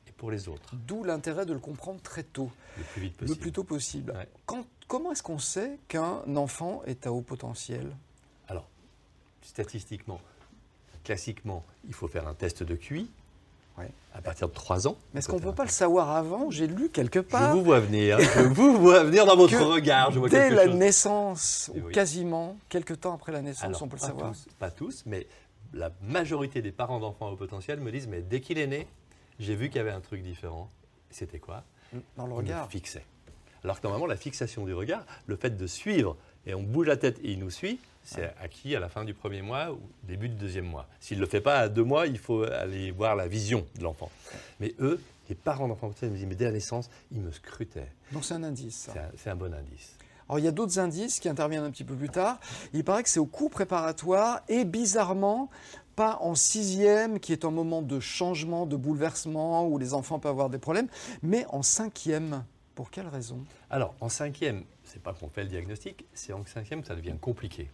et 0.08 0.12
pour 0.12 0.30
les 0.32 0.48
autres, 0.48 0.76
D'où 0.88 1.04
l'intérêt 1.04 1.46
de 1.46 1.54
le 1.54 1.60
comprendre 1.60 2.02
très 2.02 2.24
tôt, 2.24 2.52
le 2.78 2.84
plus 2.84 3.02
vite 3.02 3.14
le 3.22 3.26
possible. 3.28 3.40
plus 3.42 3.52
tôt 3.52 3.64
possible. 3.64 4.12
Ouais. 4.16 4.28
Quand- 4.46 4.66
comment 4.88 5.12
est-ce 5.12 5.24
qu'on 5.24 5.40
sait 5.40 5.80
qu'un 5.88 6.22
enfant 6.36 6.84
est 6.86 7.08
à 7.08 7.12
haut 7.12 7.22
potentiel? 7.22 7.96
Alors, 8.48 8.68
statistiquement, 9.42 10.22
classiquement, 11.04 11.66
il 11.88 11.94
faut 11.94 12.08
faire 12.08 12.28
un 12.28 12.34
test 12.36 12.62
de 12.64 12.76
QI 12.76 13.10
Ouais. 13.78 13.90
à 14.14 14.22
partir 14.22 14.50
de 14.50 14.54
3 14.54 14.88
ans. 14.88 14.98
Mais 15.14 15.20
est-ce 15.20 15.30
On 15.30 15.34
qu'on 15.34 15.40
ne 15.40 15.44
peut 15.46 15.56
pas 15.56 15.64
le 15.64 15.70
savoir 15.70 16.10
avant? 16.12 16.50
J'ai 16.52 16.68
lu 16.68 16.90
quelque 16.90 17.20
Je 17.20 17.26
part. 17.26 17.56
vous 17.56 17.64
vois 17.64 17.80
venir. 17.80 18.20
Je 18.20 18.42
vous 18.42 18.78
vois 18.78 19.04
venir 19.04 19.26
dans 19.26 19.36
votre 19.38 19.58
regard. 19.64 20.12
Je 20.12 20.20
vois 20.20 20.30
Dès 20.30 20.50
la 20.50 20.66
chose. 20.66 20.76
naissance, 20.76 21.72
Eh 21.76 21.82
ou 21.82 21.90
quasiment, 21.90 22.58
quelque 22.70 22.94
temps 22.94 23.14
après 23.16 23.32
la 23.32 23.42
naissance, 23.42 23.64
Alors, 23.64 23.84
on 23.84 23.88
peut 23.88 23.96
le 23.98 24.02
savoir. 24.06 24.32
Tous, 24.34 24.48
pas 24.60 24.72
tous, 24.72 25.04
mais 25.06 25.26
la 25.74 25.90
majorité 26.04 26.62
des 26.62 26.72
parents 26.74 27.00
d'enfants 27.00 27.30
au 27.30 27.36
potentiel 27.38 27.80
me 27.80 27.92
disent 27.92 28.08
mais 28.08 28.22
dès 28.22 28.42
qu'il 28.42 28.58
est 28.60 28.68
né, 28.68 28.88
j'ai 29.40 29.56
vu 29.56 29.70
qu'il 29.70 29.78
y 29.78 29.80
avait 29.80 29.92
un 29.92 30.02
truc 30.02 30.22
différent. 30.22 30.70
C'était 31.10 31.40
quoi? 31.40 31.64
Dans 32.18 32.26
le 32.26 32.32
Il 32.32 32.34
me 32.34 32.38
regard. 32.38 32.68
fixait. 32.70 33.06
Alors 33.64 33.80
que 33.80 33.84
normalement, 33.88 34.08
la 34.08 34.18
fixation 34.18 34.66
du 34.66 34.74
regard, 34.74 35.06
le 35.28 35.36
fait 35.38 35.52
de 35.56 35.68
suivre 35.68 36.18
et 36.46 36.54
on 36.54 36.62
bouge 36.64 36.88
la 36.88 36.98
tête 36.98 37.20
et 37.24 37.32
il 37.32 37.40
nous 37.40 37.50
suit, 37.52 37.80
c'est 38.04 38.34
acquis 38.42 38.76
à 38.76 38.80
la 38.80 38.90
fin 38.90 39.06
du 39.06 39.14
premier 39.14 39.42
mois 39.42 39.72
ou 39.72 39.80
début 40.04 40.30
du 40.30 40.36
deuxième 40.36 40.66
mois. 40.66 40.88
S'il 41.00 41.18
ne 41.18 41.22
le 41.22 41.28
fait 41.28 41.42
pas 41.42 41.60
à 41.60 41.70
deux 41.70 41.84
mois, 41.84 42.08
il 42.08 42.18
faut 42.18 42.44
aller 42.44 42.92
voir 42.92 43.16
la 43.16 43.28
vision 43.28 43.66
de 43.78 43.84
l'enfant. 43.84 44.10
Mais 44.60 44.74
eux, 44.80 45.00
les 45.30 45.36
parents 45.36 45.68
d'enfants 45.68 45.88
potentiels 45.88 46.12
me 46.12 46.18
disent 46.18 46.26
mais 46.28 46.36
dès 46.36 46.46
la 46.46 46.52
naissance, 46.52 46.90
ils 47.12 47.22
me 47.22 47.32
scrutaient. 47.32 47.92
Donc 48.12 48.26
c'est 48.26 48.34
un 48.34 48.44
indice. 48.44 48.76
ça. 48.76 48.92
C'est 48.94 49.00
un, 49.00 49.12
c'est 49.18 49.30
un 49.30 49.36
bon 49.36 49.54
indice. 49.54 49.96
Alors 50.28 50.40
il 50.40 50.46
y 50.46 50.48
a 50.48 50.52
d'autres 50.52 50.80
indices 50.80 51.20
qui 51.20 51.30
interviennent 51.30 51.64
un 51.64 51.72
petit 51.72 51.84
peu 51.84 51.96
plus 51.96 52.10
tard. 52.10 52.40
Il 52.74 52.84
paraît 52.84 53.04
que 53.04 53.10
c'est 53.10 53.20
au 53.20 53.26
cours 53.26 53.50
préparatoire 53.50 54.42
et 54.48 54.66
bizarrement 54.66 55.50
pas 55.96 56.18
en 56.22 56.36
sixième 56.36 57.20
qui 57.20 57.34
est 57.34 57.46
un 57.46 57.52
moment 57.52 57.82
de 57.82 58.00
changement, 58.00 58.66
de 58.66 58.76
bouleversement 58.76 59.68
où 59.68 59.78
les 59.78 59.94
enfants 59.94 60.20
peuvent 60.20 60.32
avoir 60.32 60.50
des 60.50 60.58
problèmes, 60.58 60.88
mais 61.22 61.46
en 61.50 61.64
cinquième. 61.64 62.46
Pour 62.76 62.90
quelle 62.90 63.08
raison? 63.08 63.44
Alors, 63.70 63.94
en 64.00 64.08
cinquième, 64.08 64.64
c'est 64.86 65.04
pas 65.04 65.14
qu'on 65.14 65.30
fait 65.30 65.44
le 65.44 65.50
diagnostic, 65.50 66.06
c'est 66.14 66.32
en 66.34 66.46
cinquième 66.46 66.82
que 66.82 66.88
ça 66.88 66.96
devient 66.96 67.16
compliqué. 67.20 67.70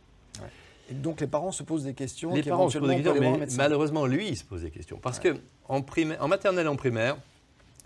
Et 0.89 0.93
donc 0.93 1.19
les 1.21 1.27
parents 1.27 1.51
se 1.51 1.63
posent 1.63 1.83
des 1.83 1.93
questions. 1.93 2.33
les 2.33 2.43
parents 2.43 2.69
se 2.69 2.77
posent 2.79 2.87
des 2.89 3.03
questions, 3.03 3.37
mais 3.39 3.45
malheureusement, 3.57 4.05
lui, 4.05 4.29
il 4.29 4.37
se 4.37 4.43
pose 4.45 4.61
des 4.61 4.71
questions. 4.71 4.97
Parce 5.01 5.19
que 5.19 5.35
en, 5.67 5.81
primaire- 5.81 6.21
en 6.23 6.27
maternelle 6.29 6.65
et 6.65 6.69
en 6.69 6.75
primaire, 6.77 7.17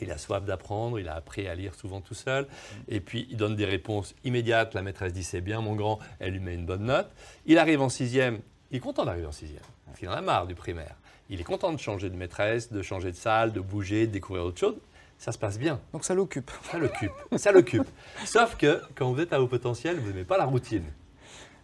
il 0.01 0.12
a 0.12 0.17
soif 0.17 0.43
d'apprendre, 0.46 1.00
il 1.00 1.08
a 1.08 1.15
appris 1.15 1.48
à 1.48 1.53
lire 1.55 1.74
souvent 1.75 2.01
tout 2.01 2.13
seul, 2.15 2.48
et 2.88 3.00
puis 3.00 3.27
il 3.29 3.38
donne 3.38 3.55
des 3.55 3.65
réponses 3.65 4.13
immédiates. 4.24 4.74
La 4.74 4.81
maîtresse 4.81 5.13
dit 5.13 5.24
c'est 5.24 5.41
bien, 5.41 5.62
mon 5.62 5.75
grand, 5.75 6.00
elle 6.20 6.34
lui 6.34 6.39
met 6.39 6.53
une 6.55 6.65
bonne 6.65 6.86
note. 6.86 7.08
Il 7.46 7.58
arrive 7.58 7.81
en 7.81 7.89
sixième, 7.89 8.39
il 8.72 8.77
est 8.77 8.79
content 8.79 9.05
d'arriver 9.05 9.27
en 9.27 9.31
sixième, 9.31 9.62
parce 9.86 9.98
qu'il 10.00 10.10
en 10.10 10.13
a 10.13 10.22
marre 10.22 10.48
du 10.48 10.55
primaire. 10.55 10.96
Il 11.29 11.39
est 11.39 11.43
content 11.43 11.72
de 11.72 11.77
changer 11.79 12.10
de 12.10 12.15
maîtresse, 12.15 12.72
de 12.72 12.81
changer 12.81 13.12
de 13.12 13.15
salle, 13.15 13.51
de 13.53 13.62
bouger, 13.62 14.05
de 14.05 14.12
découvrir 14.12 14.43
autre 14.46 14.60
chose. 14.60 14.75
Ça 15.17 15.31
se 15.31 15.38
passe 15.38 15.58
bien. 15.60 15.79
Donc 15.93 16.03
ça 16.03 16.13
l'occupe. 16.15 16.50
Ça 16.72 16.77
l'occupe. 16.79 17.12
Ça 17.38 17.51
l'occupe. 17.51 17.88
Sauf 18.25 18.58
que 18.58 18.81
quand 18.96 19.12
vous 19.13 19.20
êtes 19.22 19.31
à 19.34 19.41
haut 19.41 19.48
potentiel, 19.48 19.98
vous 20.00 20.08
n'aimez 20.10 20.24
pas 20.24 20.38
la 20.38 20.46
routine. 20.46 20.84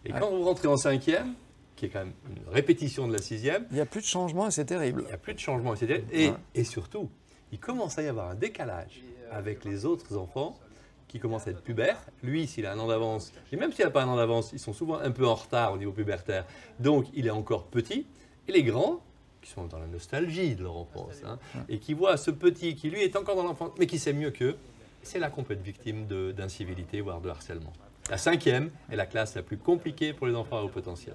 Et 0.08 0.12
quand 0.12 0.30
vous 0.30 0.42
rentrez 0.44 0.68
en 0.68 0.76
cinquième, 0.76 1.34
qui 1.76 1.86
est 1.86 1.88
quand 1.88 2.00
même 2.00 2.12
une 2.30 2.52
répétition 2.52 3.06
de 3.06 3.12
la 3.12 3.20
sixième, 3.22 3.66
Il 3.70 3.74
n'y 3.74 3.80
a 3.80 3.86
plus 3.86 4.00
de 4.00 4.06
changement 4.06 4.46
et 4.48 4.50
c'est 4.50 4.64
terrible. 4.64 5.02
il 5.04 5.06
n'y 5.08 5.12
a 5.12 5.18
plus 5.18 5.34
de 5.34 5.38
changement. 5.38 5.74
Et, 5.74 6.28
Ouais. 6.28 6.34
et 6.54 6.64
surtout, 6.64 7.08
il 7.52 7.58
commence 7.60 7.98
à 7.98 8.02
y 8.02 8.08
avoir 8.08 8.30
un 8.30 8.34
décalage 8.34 9.02
avec 9.30 9.64
les 9.64 9.84
autres 9.84 10.16
enfants 10.16 10.58
qui 11.06 11.18
commencent 11.20 11.46
à 11.46 11.50
être 11.52 11.62
pubères. 11.62 12.00
Lui, 12.22 12.46
s'il 12.46 12.66
a 12.66 12.72
un 12.72 12.78
an 12.78 12.86
d'avance, 12.88 13.32
et 13.52 13.56
même 13.56 13.72
s'il 13.72 13.84
n'a 13.84 13.90
pas 13.90 14.02
un 14.02 14.08
an 14.08 14.16
d'avance, 14.16 14.50
ils 14.52 14.58
sont 14.58 14.72
souvent 14.72 14.98
un 14.98 15.10
peu 15.10 15.26
en 15.26 15.34
retard 15.34 15.72
au 15.72 15.78
niveau 15.78 15.92
pubertaire. 15.92 16.44
Donc, 16.80 17.06
il 17.14 17.26
est 17.26 17.30
encore 17.30 17.64
petit. 17.66 18.06
Et 18.46 18.52
les 18.52 18.62
grands, 18.62 19.00
qui 19.40 19.50
sont 19.50 19.66
dans 19.66 19.78
la 19.78 19.86
nostalgie 19.86 20.54
de 20.56 20.64
leur 20.64 20.76
enfance, 20.76 21.22
hein, 21.24 21.38
et 21.68 21.78
qui 21.78 21.94
voient 21.94 22.16
ce 22.16 22.30
petit 22.30 22.74
qui, 22.74 22.90
lui, 22.90 23.02
est 23.02 23.14
encore 23.16 23.36
dans 23.36 23.44
l'enfance, 23.44 23.70
mais 23.78 23.86
qui 23.86 23.98
sait 23.98 24.12
mieux 24.12 24.30
qu'eux, 24.32 24.56
c'est 25.02 25.18
là 25.18 25.30
qu'on 25.30 25.44
peut 25.44 25.54
être 25.54 25.62
victime 25.62 26.06
d'incivilité, 26.34 27.00
voire 27.00 27.20
de 27.20 27.28
harcèlement. 27.30 27.72
La 28.10 28.16
cinquième 28.16 28.70
est 28.90 28.96
la 28.96 29.04
classe 29.04 29.34
la 29.34 29.42
plus 29.42 29.58
compliquée 29.58 30.14
pour 30.14 30.26
les 30.26 30.34
enfants 30.34 30.56
à 30.56 30.62
haut 30.62 30.68
potentiel. 30.68 31.14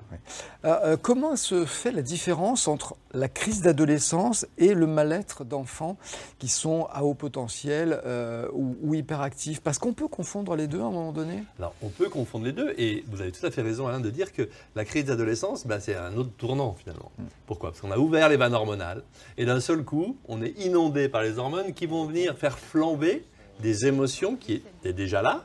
Euh, 0.63 0.75
euh, 0.85 0.97
comment 0.97 1.35
se 1.35 1.65
fait 1.65 1.91
la 1.91 2.03
différence 2.03 2.67
entre 2.67 2.95
la 3.13 3.27
crise 3.27 3.61
d'adolescence 3.61 4.45
et 4.59 4.75
le 4.75 4.85
mal-être 4.85 5.43
d'enfants 5.43 5.97
qui 6.37 6.47
sont 6.47 6.87
à 6.91 7.03
haut 7.03 7.15
potentiel 7.15 7.99
euh, 8.05 8.47
ou, 8.53 8.77
ou 8.83 8.93
hyperactifs? 8.93 9.61
Parce 9.61 9.79
qu'on 9.79 9.93
peut 9.93 10.07
confondre 10.07 10.55
les 10.55 10.67
deux 10.67 10.81
à 10.81 10.85
un 10.85 10.91
moment 10.91 11.11
donné. 11.11 11.43
Alors, 11.57 11.73
on 11.81 11.89
peut 11.89 12.09
confondre 12.09 12.45
les 12.45 12.51
deux, 12.51 12.75
et 12.77 13.03
vous 13.07 13.21
avez 13.21 13.31
tout 13.31 13.45
à 13.45 13.49
fait 13.49 13.63
raison, 13.63 13.87
Alain, 13.87 13.99
de 13.99 14.11
dire 14.11 14.31
que 14.31 14.47
la 14.75 14.85
crise 14.85 15.05
d'adolescence, 15.05 15.65
ben, 15.65 15.79
c'est 15.79 15.95
un 15.95 16.15
autre 16.15 16.31
tournant, 16.37 16.75
finalement. 16.77 17.11
Pourquoi? 17.47 17.71
Parce 17.71 17.81
qu'on 17.81 17.91
a 17.91 17.97
ouvert 17.97 18.29
les 18.29 18.37
vannes 18.37 18.53
hormonales, 18.53 19.01
et 19.37 19.45
d'un 19.45 19.61
seul 19.61 19.83
coup, 19.83 20.17
on 20.27 20.43
est 20.43 20.53
inondé 20.59 21.09
par 21.09 21.23
les 21.23 21.39
hormones 21.39 21.73
qui 21.73 21.87
vont 21.87 22.05
venir 22.05 22.37
faire 22.37 22.59
flamber 22.59 23.25
des 23.61 23.85
émotions 23.85 24.35
qui 24.35 24.53
étaient 24.53 24.93
déjà 24.93 25.21
là, 25.21 25.43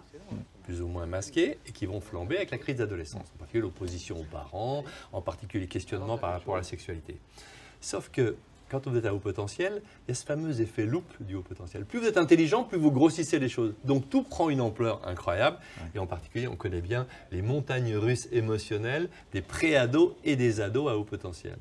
plus 0.68 0.82
ou 0.82 0.86
moins 0.86 1.06
masquées, 1.06 1.56
et 1.66 1.72
qui 1.72 1.86
vont 1.86 2.02
flamber 2.02 2.36
avec 2.36 2.50
la 2.50 2.58
crise 2.58 2.76
d'adolescence. 2.76 3.26
En 3.34 3.38
particulier 3.38 3.62
l'opposition 3.62 4.20
aux 4.20 4.24
parents, 4.24 4.84
en 5.14 5.22
particulier 5.22 5.62
les 5.62 5.68
questionnements 5.68 6.18
par 6.18 6.30
rapport 6.30 6.56
à 6.56 6.58
la 6.58 6.62
sexualité. 6.62 7.16
Sauf 7.80 8.10
que 8.10 8.36
quand 8.68 8.86
vous 8.86 8.98
êtes 8.98 9.06
à 9.06 9.14
haut 9.14 9.18
potentiel, 9.18 9.80
il 10.06 10.10
y 10.10 10.12
a 10.12 10.14
ce 10.14 10.26
fameux 10.26 10.60
effet 10.60 10.84
loupe 10.84 11.10
du 11.20 11.36
haut 11.36 11.42
potentiel. 11.42 11.86
Plus 11.86 12.00
vous 12.00 12.06
êtes 12.06 12.18
intelligent, 12.18 12.64
plus 12.64 12.76
vous 12.76 12.90
grossissez 12.90 13.38
les 13.38 13.48
choses. 13.48 13.72
Donc 13.84 14.10
tout 14.10 14.22
prend 14.22 14.50
une 14.50 14.60
ampleur 14.60 15.00
incroyable. 15.08 15.56
Et 15.94 15.98
en 15.98 16.06
particulier, 16.06 16.48
on 16.48 16.56
connaît 16.56 16.82
bien 16.82 17.06
les 17.32 17.40
montagnes 17.40 17.96
russes 17.96 18.28
émotionnelles 18.30 19.08
des 19.32 19.40
pré-ados 19.40 20.16
et 20.22 20.36
des 20.36 20.60
ados 20.60 20.90
à 20.90 20.98
haut 20.98 21.04
potentiel. 21.04 21.56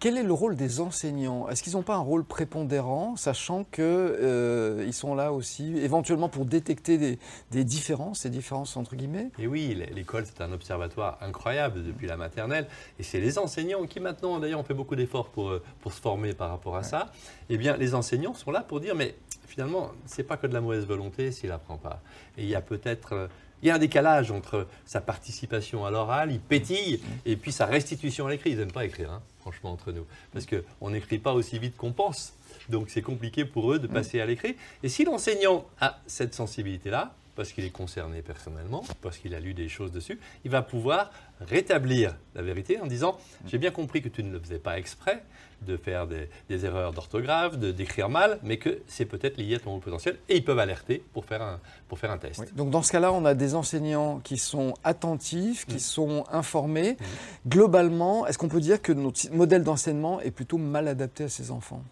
Quel 0.00 0.16
est 0.16 0.22
le 0.22 0.32
rôle 0.32 0.54
des 0.54 0.78
enseignants? 0.78 1.48
Est-ce 1.48 1.60
qu'ils 1.64 1.72
n'ont 1.72 1.82
pas 1.82 1.96
un 1.96 2.00
rôle 2.00 2.22
prépondérant, 2.22 3.16
sachant 3.16 3.64
qu'ils 3.64 3.82
euh, 3.82 4.92
sont 4.92 5.16
là 5.16 5.32
aussi 5.32 5.76
éventuellement 5.78 6.28
pour 6.28 6.44
détecter 6.44 6.98
des, 6.98 7.18
des, 7.50 7.64
différences, 7.64 8.20
ces 8.20 8.30
différences 8.30 8.76
entre 8.76 8.94
guillemets? 8.94 9.32
Et 9.40 9.48
oui, 9.48 9.76
l'école 9.92 10.24
c'est 10.24 10.40
un 10.40 10.52
observatoire 10.52 11.18
incroyable 11.20 11.82
depuis 11.82 12.06
la 12.06 12.16
maternelle, 12.16 12.68
et 13.00 13.02
c'est 13.02 13.18
les 13.18 13.40
enseignants 13.40 13.84
qui 13.86 13.98
maintenant, 13.98 14.38
d'ailleurs, 14.38 14.60
ont 14.60 14.64
fait 14.64 14.72
beaucoup 14.72 14.94
d'efforts 14.94 15.30
pour, 15.30 15.48
euh, 15.48 15.62
pour 15.80 15.92
se 15.92 16.00
former 16.00 16.32
par 16.32 16.50
rapport 16.50 16.76
à 16.76 16.84
ça. 16.84 17.10
Eh 17.50 17.58
bien, 17.58 17.76
les 17.76 17.96
enseignants 17.96 18.34
sont 18.34 18.52
là 18.52 18.60
pour 18.60 18.78
dire, 18.78 18.94
mais 18.94 19.16
finalement, 19.48 19.90
c'est 20.06 20.22
pas 20.22 20.36
que 20.36 20.46
de 20.46 20.54
la 20.54 20.60
mauvaise 20.60 20.86
volonté 20.86 21.32
s'il 21.32 21.50
apprend 21.50 21.76
pas. 21.76 22.00
Et 22.36 22.44
il 22.44 22.48
y 22.48 22.54
a 22.54 22.60
peut-être 22.60 23.14
euh, 23.14 23.26
il 23.62 23.68
y 23.68 23.70
a 23.70 23.74
un 23.74 23.78
décalage 23.78 24.30
entre 24.30 24.66
sa 24.86 25.00
participation 25.00 25.84
à 25.84 25.90
l'oral, 25.90 26.32
il 26.32 26.40
pétille, 26.40 27.00
et 27.26 27.36
puis 27.36 27.52
sa 27.52 27.66
restitution 27.66 28.26
à 28.26 28.30
l'écrit. 28.30 28.50
Ils 28.50 28.58
n'aiment 28.58 28.72
pas 28.72 28.84
écrire, 28.84 29.10
hein, 29.10 29.22
franchement, 29.40 29.72
entre 29.72 29.92
nous. 29.92 30.06
Parce 30.32 30.46
qu'on 30.46 30.90
n'écrit 30.90 31.18
pas 31.18 31.32
aussi 31.32 31.58
vite 31.58 31.76
qu'on 31.76 31.92
pense. 31.92 32.34
Donc 32.68 32.90
c'est 32.90 33.02
compliqué 33.02 33.44
pour 33.44 33.72
eux 33.72 33.78
de 33.78 33.86
passer 33.86 34.20
à 34.20 34.26
l'écrit. 34.26 34.56
Et 34.82 34.88
si 34.88 35.04
l'enseignant 35.04 35.66
a 35.80 35.98
cette 36.06 36.34
sensibilité-là, 36.34 37.14
parce 37.38 37.52
qu'il 37.52 37.64
est 37.64 37.70
concerné 37.70 38.20
personnellement, 38.20 38.82
parce 39.00 39.16
qu'il 39.16 39.32
a 39.32 39.38
lu 39.38 39.54
des 39.54 39.68
choses 39.68 39.92
dessus, 39.92 40.18
il 40.44 40.50
va 40.50 40.60
pouvoir 40.60 41.12
rétablir 41.40 42.16
la 42.34 42.42
vérité 42.42 42.80
en 42.80 42.86
disant 42.86 43.16
J'ai 43.46 43.58
bien 43.58 43.70
compris 43.70 44.02
que 44.02 44.08
tu 44.08 44.24
ne 44.24 44.32
le 44.32 44.40
faisais 44.40 44.58
pas 44.58 44.76
exprès 44.76 45.22
de 45.62 45.76
faire 45.76 46.08
des, 46.08 46.64
erreurs 46.64 46.92
d'orthographe, 46.92 47.56
de 47.56 47.70
d'écrire 47.70 48.08
mal, 48.08 48.40
mais 48.42 48.56
que 48.56 48.80
c'est 48.88 49.04
peut-être 49.04 49.36
lié 49.36 49.54
à 49.54 49.58
ton 49.60 49.78
potentiel 49.78 50.18
et 50.28 50.36
ils 50.36 50.44
peuvent 50.44 50.58
alerter 50.58 51.00
pour 51.12 51.24
faire 51.26 51.40
un, 51.40 51.60
pour 51.86 52.00
faire 52.00 52.10
un 52.10 52.18
test. 52.18 52.52
donc 52.56 52.70
dans 52.70 52.82
ce 52.82 52.90
cas-là, 52.90 53.12
on 53.12 53.24
a 53.24 53.34
des 53.34 53.54
enseignants 53.54 54.18
qui 54.18 54.36
sont 54.36 54.74
attentifs, 54.82 55.64
qui 55.64 55.76
mm. 55.76 55.90
sont 55.96 56.24
informés. 56.32 56.94
Mm. 56.94 57.04
Globalement, 57.50 58.26
est-ce 58.26 58.36
qu'on 58.36 58.48
peut 58.48 58.60
dire 58.60 58.82
que 58.82 58.90
notre 58.92 59.32
modèle 59.32 59.62
d'enseignement 59.62 60.20
est 60.20 60.32
plutôt 60.32 60.58
mal 60.58 60.88
adapté 60.88 61.24
à 61.24 61.28
ces 61.28 61.52
enfants? 61.52 61.84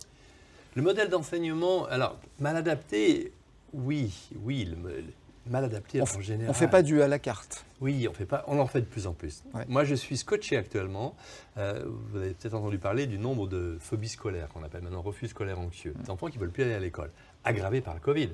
Le 0.74 0.82
modèle 0.82 1.08
d'enseignement, 1.08 1.86
alors 1.86 2.18
mal 2.40 2.56
adapté, 2.56 3.32
oui, 3.72 4.12
oui. 4.42 4.64
Le, 4.64 5.04
mal 5.48 5.64
adapté 5.64 6.00
en 6.00 6.20
général. 6.20 6.48
On 6.48 6.52
ne 6.52 6.56
fait 6.56 6.68
pas 6.68 6.82
du 6.82 7.02
à 7.02 7.08
la 7.08 7.18
carte. 7.18 7.64
Oui, 7.80 8.06
on, 8.08 8.12
fait 8.12 8.24
pas, 8.24 8.44
on 8.46 8.58
en 8.58 8.66
fait 8.66 8.80
de 8.80 8.86
plus 8.86 9.06
en 9.06 9.12
plus. 9.12 9.42
Moi, 9.68 9.84
je 9.84 9.94
suis 9.94 10.16
scotché 10.16 10.56
actuellement. 10.56 11.14
Euh, 11.58 11.84
vous 11.86 12.18
avez 12.18 12.30
peut-être 12.30 12.54
entendu 12.54 12.78
parler 12.78 13.06
du 13.06 13.18
nombre 13.18 13.46
de 13.46 13.76
phobies 13.80 14.08
scolaires, 14.08 14.48
qu'on 14.48 14.62
appelle 14.62 14.82
maintenant 14.82 15.02
refus 15.02 15.28
scolaire 15.28 15.58
anxieux. 15.58 15.94
Des 16.02 16.10
enfants 16.10 16.28
qui 16.28 16.38
ne 16.38 16.42
veulent 16.42 16.52
plus 16.52 16.62
aller 16.62 16.74
à 16.74 16.78
l'école, 16.78 17.10
aggravés 17.44 17.80
par 17.80 17.94
le 17.94 18.00
Covid. 18.00 18.30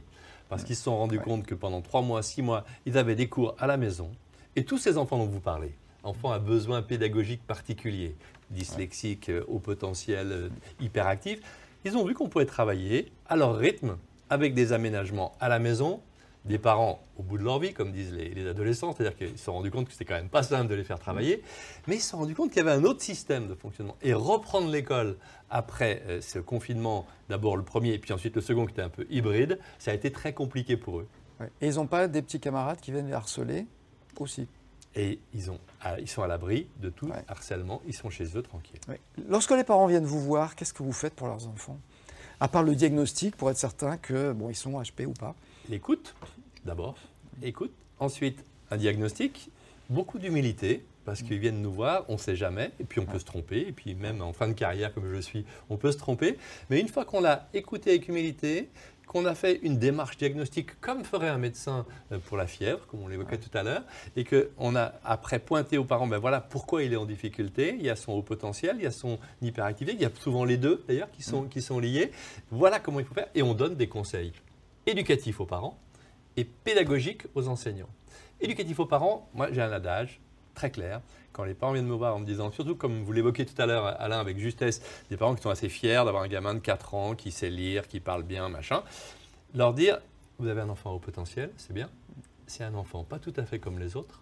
Parce 0.48 0.64
qu'ils 0.64 0.76
se 0.76 0.82
sont 0.82 0.96
rendus 0.96 1.18
compte 1.18 1.46
que 1.46 1.54
pendant 1.54 1.80
trois 1.80 2.02
mois, 2.02 2.22
six 2.22 2.42
mois, 2.42 2.64
ils 2.86 2.98
avaient 2.98 3.14
des 3.14 3.28
cours 3.28 3.54
à 3.58 3.66
la 3.66 3.76
maison. 3.76 4.10
Et 4.54 4.64
tous 4.64 4.78
ces 4.78 4.98
enfants 4.98 5.18
dont 5.18 5.26
vous 5.26 5.40
parlez, 5.40 5.74
enfants 6.02 6.30
à 6.30 6.38
besoins 6.38 6.82
pédagogiques 6.82 7.46
particuliers, 7.46 8.14
dyslexiques, 8.50 9.30
euh, 9.30 9.44
au 9.48 9.58
potentiel 9.58 10.30
euh, 10.30 10.48
hyperactifs, 10.80 11.40
ils 11.84 11.96
ont 11.96 12.04
vu 12.04 12.14
qu'on 12.14 12.28
pouvait 12.28 12.46
travailler 12.46 13.10
à 13.26 13.36
leur 13.36 13.56
rythme, 13.56 13.96
avec 14.30 14.54
des 14.54 14.72
aménagements 14.72 15.32
à 15.40 15.48
la 15.48 15.58
maison, 15.58 16.00
des 16.44 16.58
parents 16.58 17.00
au 17.16 17.22
bout 17.22 17.38
de 17.38 17.44
leur 17.44 17.58
vie, 17.58 17.72
comme 17.72 17.92
disent 17.92 18.12
les, 18.12 18.46
adolescents, 18.46 18.92
c'est-à-dire 18.92 19.16
qu'ils 19.16 19.38
se 19.38 19.44
sont 19.44 19.52
rendus 19.52 19.70
compte 19.70 19.86
que 19.86 19.92
c'était 19.92 20.04
quand 20.04 20.16
même 20.16 20.28
pas 20.28 20.42
simple 20.42 20.68
de 20.68 20.74
les 20.74 20.84
faire 20.84 20.98
travailler, 20.98 21.42
mais 21.86 21.96
ils 21.96 22.00
se 22.00 22.10
sont 22.10 22.18
rendus 22.18 22.34
compte 22.34 22.50
qu'il 22.50 22.64
y 22.64 22.68
avait 22.68 22.78
un 22.78 22.84
autre 22.84 23.00
système 23.00 23.46
de 23.46 23.54
fonctionnement. 23.54 23.96
Et 24.02 24.12
reprendre 24.12 24.68
l'école 24.68 25.16
après 25.50 26.02
euh, 26.08 26.20
ce 26.20 26.38
confinement, 26.38 27.06
d'abord 27.28 27.56
le 27.56 27.62
premier 27.62 27.92
et 27.92 27.98
puis 27.98 28.12
ensuite 28.12 28.34
le 28.34 28.42
second 28.42 28.66
qui 28.66 28.72
était 28.72 28.82
un 28.82 28.88
peu 28.88 29.06
hybride, 29.08 29.58
ça 29.78 29.92
a 29.92 29.94
été 29.94 30.10
très 30.10 30.32
compliqué 30.32 30.76
pour 30.76 31.00
eux. 31.00 31.08
Et 31.60 31.68
ils 31.68 31.74
n'ont 31.74 31.86
pas 31.86 32.08
des 32.08 32.22
petits 32.22 32.40
camarades 32.40 32.80
qui 32.80 32.92
viennent 32.92 33.08
les 33.08 33.12
harceler 33.12 33.66
aussi? 34.18 34.46
Et 34.94 35.18
ils, 35.32 35.50
ont, 35.50 35.58
ils 35.98 36.08
sont 36.08 36.22
à 36.22 36.26
l'abri 36.26 36.68
de 36.80 36.90
tout 36.90 37.10
harcèlement, 37.26 37.80
ils 37.86 37.94
sont 37.94 38.10
chez 38.10 38.36
eux 38.36 38.42
tranquilles. 38.42 38.78
Lorsque 39.28 39.52
les 39.52 39.64
parents 39.64 39.86
viennent 39.86 40.04
vous 40.04 40.20
voir, 40.20 40.54
qu'est-ce 40.54 40.74
que 40.74 40.82
vous 40.82 40.92
faites 40.92 41.14
pour 41.14 41.28
leurs 41.28 41.48
enfants? 41.48 41.78
À 42.40 42.48
part 42.48 42.62
le 42.62 42.74
diagnostic 42.74 43.36
pour 43.36 43.50
être 43.50 43.56
certain 43.56 43.96
que 43.96 44.32
bon, 44.32 44.50
ils 44.50 44.54
sont 44.54 44.72
HP 44.80 45.06
ou 45.06 45.12
pas 45.12 45.34
L'écoute, 45.68 46.14
d'abord. 46.64 46.96
Écoute. 47.42 47.72
Ensuite, 47.98 48.44
un 48.70 48.76
diagnostic. 48.76 49.50
Beaucoup 49.90 50.18
d'humilité, 50.18 50.84
parce 51.04 51.22
qu'ils 51.22 51.38
viennent 51.38 51.60
nous 51.60 51.72
voir, 51.72 52.04
on 52.08 52.14
ne 52.14 52.18
sait 52.18 52.36
jamais, 52.36 52.72
et 52.80 52.84
puis 52.84 53.00
on 53.00 53.04
peut 53.04 53.18
se 53.18 53.24
tromper, 53.24 53.60
et 53.68 53.72
puis 53.72 53.94
même 53.94 54.22
en 54.22 54.32
fin 54.32 54.48
de 54.48 54.54
carrière 54.54 54.92
comme 54.94 55.12
je 55.12 55.20
suis, 55.20 55.44
on 55.70 55.76
peut 55.76 55.92
se 55.92 55.98
tromper. 55.98 56.38
Mais 56.70 56.80
une 56.80 56.88
fois 56.88 57.04
qu'on 57.04 57.20
l'a 57.20 57.48
écouté 57.54 57.90
avec 57.90 58.08
humilité, 58.08 58.68
qu'on 59.06 59.26
a 59.26 59.34
fait 59.34 59.60
une 59.62 59.78
démarche 59.78 60.16
diagnostique 60.16 60.80
comme 60.80 61.04
ferait 61.04 61.28
un 61.28 61.38
médecin 61.38 61.84
euh, 62.12 62.18
pour 62.18 62.36
la 62.36 62.46
fièvre, 62.46 62.86
comme 62.86 63.02
on 63.02 63.08
l'évoquait 63.08 63.38
tout 63.38 63.56
à 63.56 63.62
l'heure, 63.62 63.82
et 64.16 64.24
qu'on 64.24 64.74
a 64.74 64.94
après 65.04 65.38
pointé 65.38 65.76
aux 65.76 65.84
parents, 65.84 66.06
ben 66.06 66.18
voilà 66.18 66.40
pourquoi 66.40 66.82
il 66.82 66.92
est 66.92 66.96
en 66.96 67.06
difficulté, 67.06 67.76
il 67.78 67.84
y 67.84 67.90
a 67.90 67.96
son 67.96 68.12
haut 68.12 68.22
potentiel, 68.22 68.76
il 68.78 68.84
y 68.84 68.86
a 68.86 68.92
son 68.92 69.18
hyperactivité, 69.42 69.96
il 69.96 70.02
y 70.02 70.06
a 70.06 70.10
souvent 70.18 70.44
les 70.44 70.56
deux 70.56 70.82
d'ailleurs 70.88 71.10
qui 71.10 71.22
sont, 71.22 71.44
qui 71.44 71.60
sont 71.60 71.78
liés, 71.78 72.10
voilà 72.50 72.80
comment 72.80 73.00
il 73.00 73.06
faut 73.06 73.14
faire, 73.14 73.28
et 73.34 73.42
on 73.42 73.54
donne 73.54 73.74
des 73.74 73.88
conseils 73.88 74.32
éducatif 74.86 75.40
aux 75.40 75.46
parents 75.46 75.78
et 76.36 76.44
pédagogique 76.44 77.26
aux 77.34 77.48
enseignants. 77.48 77.88
Éducatif 78.40 78.80
aux 78.80 78.86
parents, 78.86 79.28
moi 79.34 79.48
j'ai 79.52 79.62
un 79.62 79.72
adage 79.72 80.20
très 80.54 80.70
clair. 80.70 81.00
Quand 81.32 81.44
les 81.44 81.54
parents 81.54 81.72
viennent 81.72 81.86
me 81.86 81.94
voir 81.94 82.14
en 82.14 82.18
me 82.18 82.26
disant, 82.26 82.50
surtout 82.50 82.74
comme 82.74 83.02
vous 83.02 83.12
l'évoquiez 83.12 83.46
tout 83.46 83.60
à 83.60 83.66
l'heure 83.66 83.86
Alain 84.00 84.18
avec 84.18 84.38
justesse, 84.38 84.82
des 85.08 85.16
parents 85.16 85.34
qui 85.34 85.42
sont 85.42 85.50
assez 85.50 85.68
fiers 85.68 86.02
d'avoir 86.04 86.22
un 86.22 86.28
gamin 86.28 86.54
de 86.54 86.58
4 86.58 86.94
ans 86.94 87.14
qui 87.14 87.30
sait 87.30 87.50
lire, 87.50 87.88
qui 87.88 88.00
parle 88.00 88.22
bien, 88.22 88.48
machin, 88.48 88.82
leur 89.54 89.72
dire, 89.72 89.98
vous 90.38 90.48
avez 90.48 90.60
un 90.60 90.68
enfant 90.68 90.92
au 90.92 90.98
potentiel, 90.98 91.50
c'est 91.56 91.72
bien. 91.72 91.88
C'est 92.46 92.64
un 92.64 92.74
enfant 92.74 93.04
pas 93.04 93.18
tout 93.18 93.32
à 93.36 93.44
fait 93.44 93.58
comme 93.58 93.78
les 93.78 93.96
autres, 93.96 94.20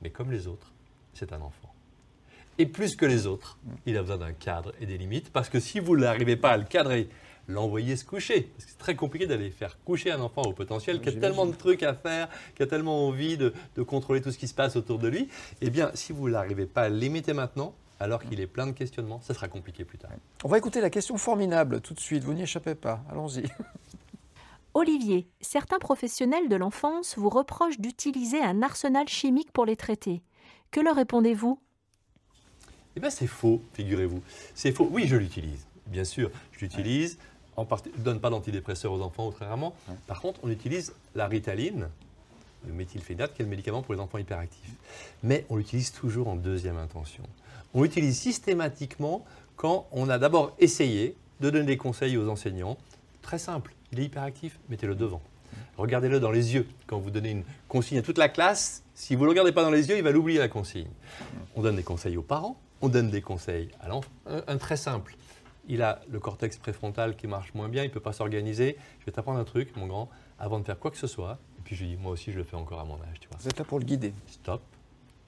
mais 0.00 0.10
comme 0.10 0.30
les 0.30 0.46
autres, 0.46 0.72
c'est 1.14 1.32
un 1.32 1.40
enfant. 1.40 1.74
Et 2.58 2.66
plus 2.66 2.96
que 2.96 3.06
les 3.06 3.26
autres, 3.26 3.58
il 3.86 3.96
a 3.96 4.02
besoin 4.02 4.18
d'un 4.18 4.32
cadre 4.32 4.72
et 4.80 4.86
des 4.86 4.98
limites, 4.98 5.32
parce 5.32 5.48
que 5.48 5.58
si 5.58 5.80
vous 5.80 5.96
n'arrivez 5.96 6.36
pas 6.36 6.50
à 6.50 6.56
le 6.56 6.64
cadrer 6.64 7.08
l'envoyer 7.48 7.96
se 7.96 8.04
coucher. 8.04 8.42
Parce 8.42 8.64
que 8.64 8.70
c'est 8.70 8.78
très 8.78 8.94
compliqué 8.94 9.26
d'aller 9.26 9.50
faire 9.50 9.78
coucher 9.84 10.12
un 10.12 10.20
enfant 10.20 10.42
au 10.42 10.52
potentiel 10.52 11.00
qui 11.00 11.08
a 11.08 11.12
tellement 11.12 11.46
de 11.46 11.54
trucs 11.54 11.82
à 11.82 11.94
faire, 11.94 12.28
qui 12.54 12.62
a 12.62 12.66
tellement 12.66 13.08
envie 13.08 13.36
de, 13.36 13.52
contrôler 13.86 14.20
tout 14.20 14.30
ce 14.30 14.38
qui 14.38 14.48
se 14.48 14.54
passe 14.54 14.76
autour 14.76 14.98
de 14.98 15.08
lui. 15.08 15.28
Eh 15.60 15.70
bien, 15.70 15.90
si 15.94 16.12
vous 16.12 16.28
n'arrivez 16.28 16.66
pas 16.66 16.82
à 16.82 16.88
l'imiter 16.88 17.32
maintenant, 17.32 17.74
alors 18.00 18.22
qu'il 18.22 18.40
est 18.40 18.46
plein 18.46 18.66
de 18.66 18.72
questionnements, 18.72 19.20
ça 19.22 19.34
sera 19.34 19.48
compliqué 19.48 19.84
plus 19.84 19.98
tard. 19.98 20.10
On 20.44 20.48
va 20.48 20.58
écouter 20.58 20.80
la 20.80 20.90
question 20.90 21.16
formidable 21.18 21.80
tout 21.80 21.94
de 21.94 22.00
suite. 22.00 22.24
Vous 22.24 22.34
n'y 22.34 22.42
échappez 22.42 22.74
pas. 22.74 23.04
Allons-y. 23.10 23.44
Olivier, 24.74 25.28
certains 25.40 25.78
professionnels 25.78 26.48
de 26.48 26.56
l'enfance 26.56 27.16
vous 27.18 27.28
reprochent 27.28 27.78
d'utiliser 27.78 28.40
un 28.42 28.62
arsenal 28.62 29.06
chimique 29.06 29.52
pour 29.52 29.66
les 29.66 29.76
traiter. 29.76 30.22
Que 30.70 30.80
leur 30.80 30.96
répondez-vous? 30.96 31.60
Eh 32.96 33.00
bien, 33.00 33.10
c'est 33.10 33.26
faux, 33.26 33.62
figurez-vous. 33.74 34.22
C'est 34.54 34.72
faux. 34.72 34.88
Oui, 34.90 35.06
je 35.06 35.16
l'utilise. 35.16 35.66
Bien 35.86 36.04
sûr, 36.04 36.30
je 36.52 36.60
l'utilise. 36.60 37.18
On 37.56 37.62
ne 37.62 38.02
donne 38.02 38.20
pas 38.20 38.30
d'antidépresseurs 38.30 38.92
aux 38.92 39.02
enfants, 39.02 39.30
très 39.30 39.44
rarement. 39.44 39.74
Par 40.06 40.20
contre, 40.20 40.40
on 40.42 40.50
utilise 40.50 40.94
la 41.14 41.26
ritaline, 41.26 41.88
le 42.66 42.72
méthylphénate, 42.72 43.34
qui 43.34 43.42
est 43.42 43.44
le 43.44 43.50
médicament 43.50 43.82
pour 43.82 43.94
les 43.94 44.00
enfants 44.00 44.18
hyperactifs. 44.18 44.72
Mais 45.22 45.44
on 45.50 45.56
l'utilise 45.56 45.92
toujours 45.92 46.28
en 46.28 46.36
deuxième 46.36 46.76
intention. 46.78 47.24
On 47.74 47.82
l'utilise 47.82 48.18
systématiquement 48.18 49.24
quand 49.56 49.86
on 49.92 50.08
a 50.08 50.18
d'abord 50.18 50.54
essayé 50.58 51.16
de 51.40 51.50
donner 51.50 51.66
des 51.66 51.76
conseils 51.76 52.16
aux 52.16 52.28
enseignants. 52.28 52.78
Très 53.20 53.38
simple, 53.38 53.74
il 53.92 54.00
est 54.00 54.04
hyperactif, 54.04 54.58
mettez-le 54.68 54.94
devant. 54.94 55.22
Regardez-le 55.76 56.20
dans 56.20 56.30
les 56.30 56.54
yeux. 56.54 56.66
Quand 56.86 56.98
vous 56.98 57.10
donnez 57.10 57.30
une 57.30 57.44
consigne 57.68 57.98
à 57.98 58.02
toute 58.02 58.18
la 58.18 58.28
classe, 58.28 58.82
si 58.94 59.14
vous 59.14 59.22
ne 59.22 59.26
le 59.26 59.30
regardez 59.30 59.52
pas 59.52 59.62
dans 59.62 59.70
les 59.70 59.88
yeux, 59.88 59.96
il 59.96 60.02
va 60.02 60.10
l'oublier 60.10 60.38
la 60.38 60.48
consigne. 60.48 60.88
On 61.54 61.62
donne 61.62 61.76
des 61.76 61.82
conseils 61.82 62.16
aux 62.16 62.22
parents, 62.22 62.56
on 62.80 62.88
donne 62.88 63.10
des 63.10 63.22
conseils 63.22 63.68
à 63.80 63.88
l'enfant. 63.88 64.10
un, 64.26 64.58
très 64.58 64.76
simple 64.76 65.16
il 65.68 65.82
a 65.82 66.00
le 66.10 66.18
cortex 66.18 66.56
préfrontal 66.56 67.16
qui 67.16 67.26
marche 67.26 67.54
moins 67.54 67.68
bien, 67.68 67.84
il 67.84 67.88
ne 67.88 67.92
peut 67.92 68.00
pas 68.00 68.12
s'organiser. 68.12 68.76
Je 69.00 69.06
vais 69.06 69.12
t'apprendre 69.12 69.38
un 69.38 69.44
truc, 69.44 69.74
mon 69.76 69.86
grand, 69.86 70.08
avant 70.38 70.58
de 70.58 70.64
faire 70.64 70.78
quoi 70.78 70.90
que 70.90 70.96
ce 70.96 71.06
soit. 71.06 71.38
Et 71.58 71.62
puis 71.64 71.76
je 71.76 71.82
lui 71.84 71.90
dis, 71.90 71.96
moi 71.96 72.12
aussi, 72.12 72.32
je 72.32 72.38
le 72.38 72.44
fais 72.44 72.56
encore 72.56 72.80
à 72.80 72.84
mon 72.84 72.94
âge. 72.96 73.20
Tu 73.20 73.28
vois. 73.28 73.38
Vous 73.40 73.48
êtes 73.48 73.58
là 73.58 73.64
pour 73.64 73.78
le 73.78 73.84
guider. 73.84 74.12
Stop, 74.26 74.62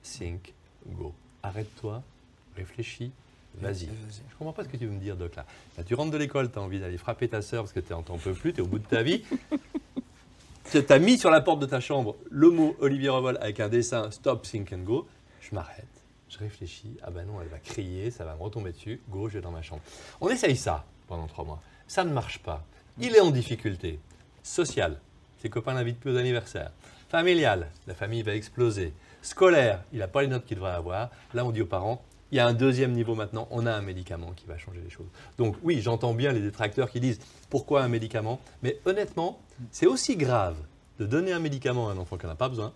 think, 0.02 0.52
go. 0.86 1.14
Arrête-toi, 1.42 2.02
réfléchis, 2.56 3.12
vas-y. 3.60 3.86
je 3.86 3.90
ne 3.90 4.38
comprends 4.38 4.52
pas 4.52 4.64
ce 4.64 4.68
que 4.68 4.76
tu 4.76 4.86
veux 4.86 4.92
me 4.92 5.00
dire, 5.00 5.16
Doc, 5.16 5.36
là. 5.36 5.44
tu 5.84 5.94
rentres 5.94 6.10
de 6.10 6.16
l'école, 6.16 6.50
tu 6.50 6.58
as 6.58 6.62
envie 6.62 6.80
d'aller 6.80 6.96
frapper 6.96 7.28
ta 7.28 7.42
sœur 7.42 7.64
parce 7.64 7.72
que 7.72 7.80
tu 7.80 7.92
n'en 7.92 8.02
peux 8.02 8.32
plus, 8.32 8.52
tu 8.52 8.60
es 8.60 8.62
au 8.62 8.66
bout 8.66 8.78
de 8.78 8.86
ta 8.86 9.02
vie. 9.02 9.22
tu 10.70 10.78
as 10.88 10.98
mis 10.98 11.18
sur 11.18 11.30
la 11.30 11.42
porte 11.42 11.60
de 11.60 11.66
ta 11.66 11.80
chambre 11.80 12.16
le 12.30 12.50
mot 12.50 12.76
Olivier 12.80 13.10
Revol 13.10 13.38
avec 13.40 13.60
un 13.60 13.68
dessin 13.68 14.10
Stop, 14.10 14.42
think 14.42 14.72
and 14.72 14.78
go. 14.78 15.06
Je 15.40 15.54
m'arrête 15.54 16.03
je 16.28 16.38
réfléchis, 16.38 16.96
ah 17.02 17.10
ben 17.10 17.26
non, 17.26 17.40
elle 17.40 17.48
va 17.48 17.58
crier, 17.58 18.10
ça 18.10 18.24
va 18.24 18.34
me 18.34 18.42
retomber 18.42 18.72
dessus, 18.72 19.00
go, 19.08 19.28
je 19.28 19.34
vais 19.34 19.40
dans 19.40 19.50
ma 19.50 19.62
chambre. 19.62 19.82
On 20.20 20.28
essaye 20.28 20.56
ça 20.56 20.84
pendant 21.06 21.26
trois 21.26 21.44
mois. 21.44 21.62
Ça 21.86 22.04
ne 22.04 22.12
marche 22.12 22.38
pas. 22.38 22.64
Il 22.98 23.14
est 23.14 23.20
en 23.20 23.30
difficulté. 23.30 23.98
Social, 24.42 25.00
ses 25.38 25.50
copains 25.50 25.74
l'invitent 25.74 26.00
plus 26.00 26.12
aux 26.12 26.16
anniversaires. 26.16 26.72
Familial, 27.08 27.70
la 27.86 27.94
famille 27.94 28.22
va 28.22 28.34
exploser. 28.34 28.92
Scolaire, 29.22 29.82
il 29.92 29.98
n'a 30.00 30.08
pas 30.08 30.22
les 30.22 30.28
notes 30.28 30.44
qu'il 30.44 30.56
devrait 30.56 30.72
avoir. 30.72 31.10
Là, 31.32 31.44
on 31.44 31.50
dit 31.50 31.62
aux 31.62 31.66
parents, 31.66 32.02
il 32.32 32.36
y 32.36 32.40
a 32.40 32.46
un 32.46 32.54
deuxième 32.54 32.92
niveau 32.92 33.14
maintenant, 33.14 33.46
on 33.50 33.64
a 33.66 33.72
un 33.72 33.82
médicament 33.82 34.32
qui 34.32 34.46
va 34.46 34.58
changer 34.58 34.80
les 34.82 34.90
choses. 34.90 35.06
Donc 35.38 35.56
oui, 35.62 35.80
j'entends 35.80 36.14
bien 36.14 36.32
les 36.32 36.40
détracteurs 36.40 36.90
qui 36.90 36.98
disent 36.98 37.20
pourquoi 37.48 37.82
un 37.84 37.88
médicament, 37.88 38.40
mais 38.62 38.80
honnêtement, 38.86 39.40
c'est 39.70 39.86
aussi 39.86 40.16
grave 40.16 40.56
de 40.98 41.06
donner 41.06 41.32
un 41.32 41.38
médicament 41.38 41.88
à 41.88 41.92
un 41.92 41.98
enfant 41.98 42.16
qui 42.16 42.26
n'en 42.26 42.32
a 42.32 42.36
pas 42.36 42.48
besoin 42.48 42.72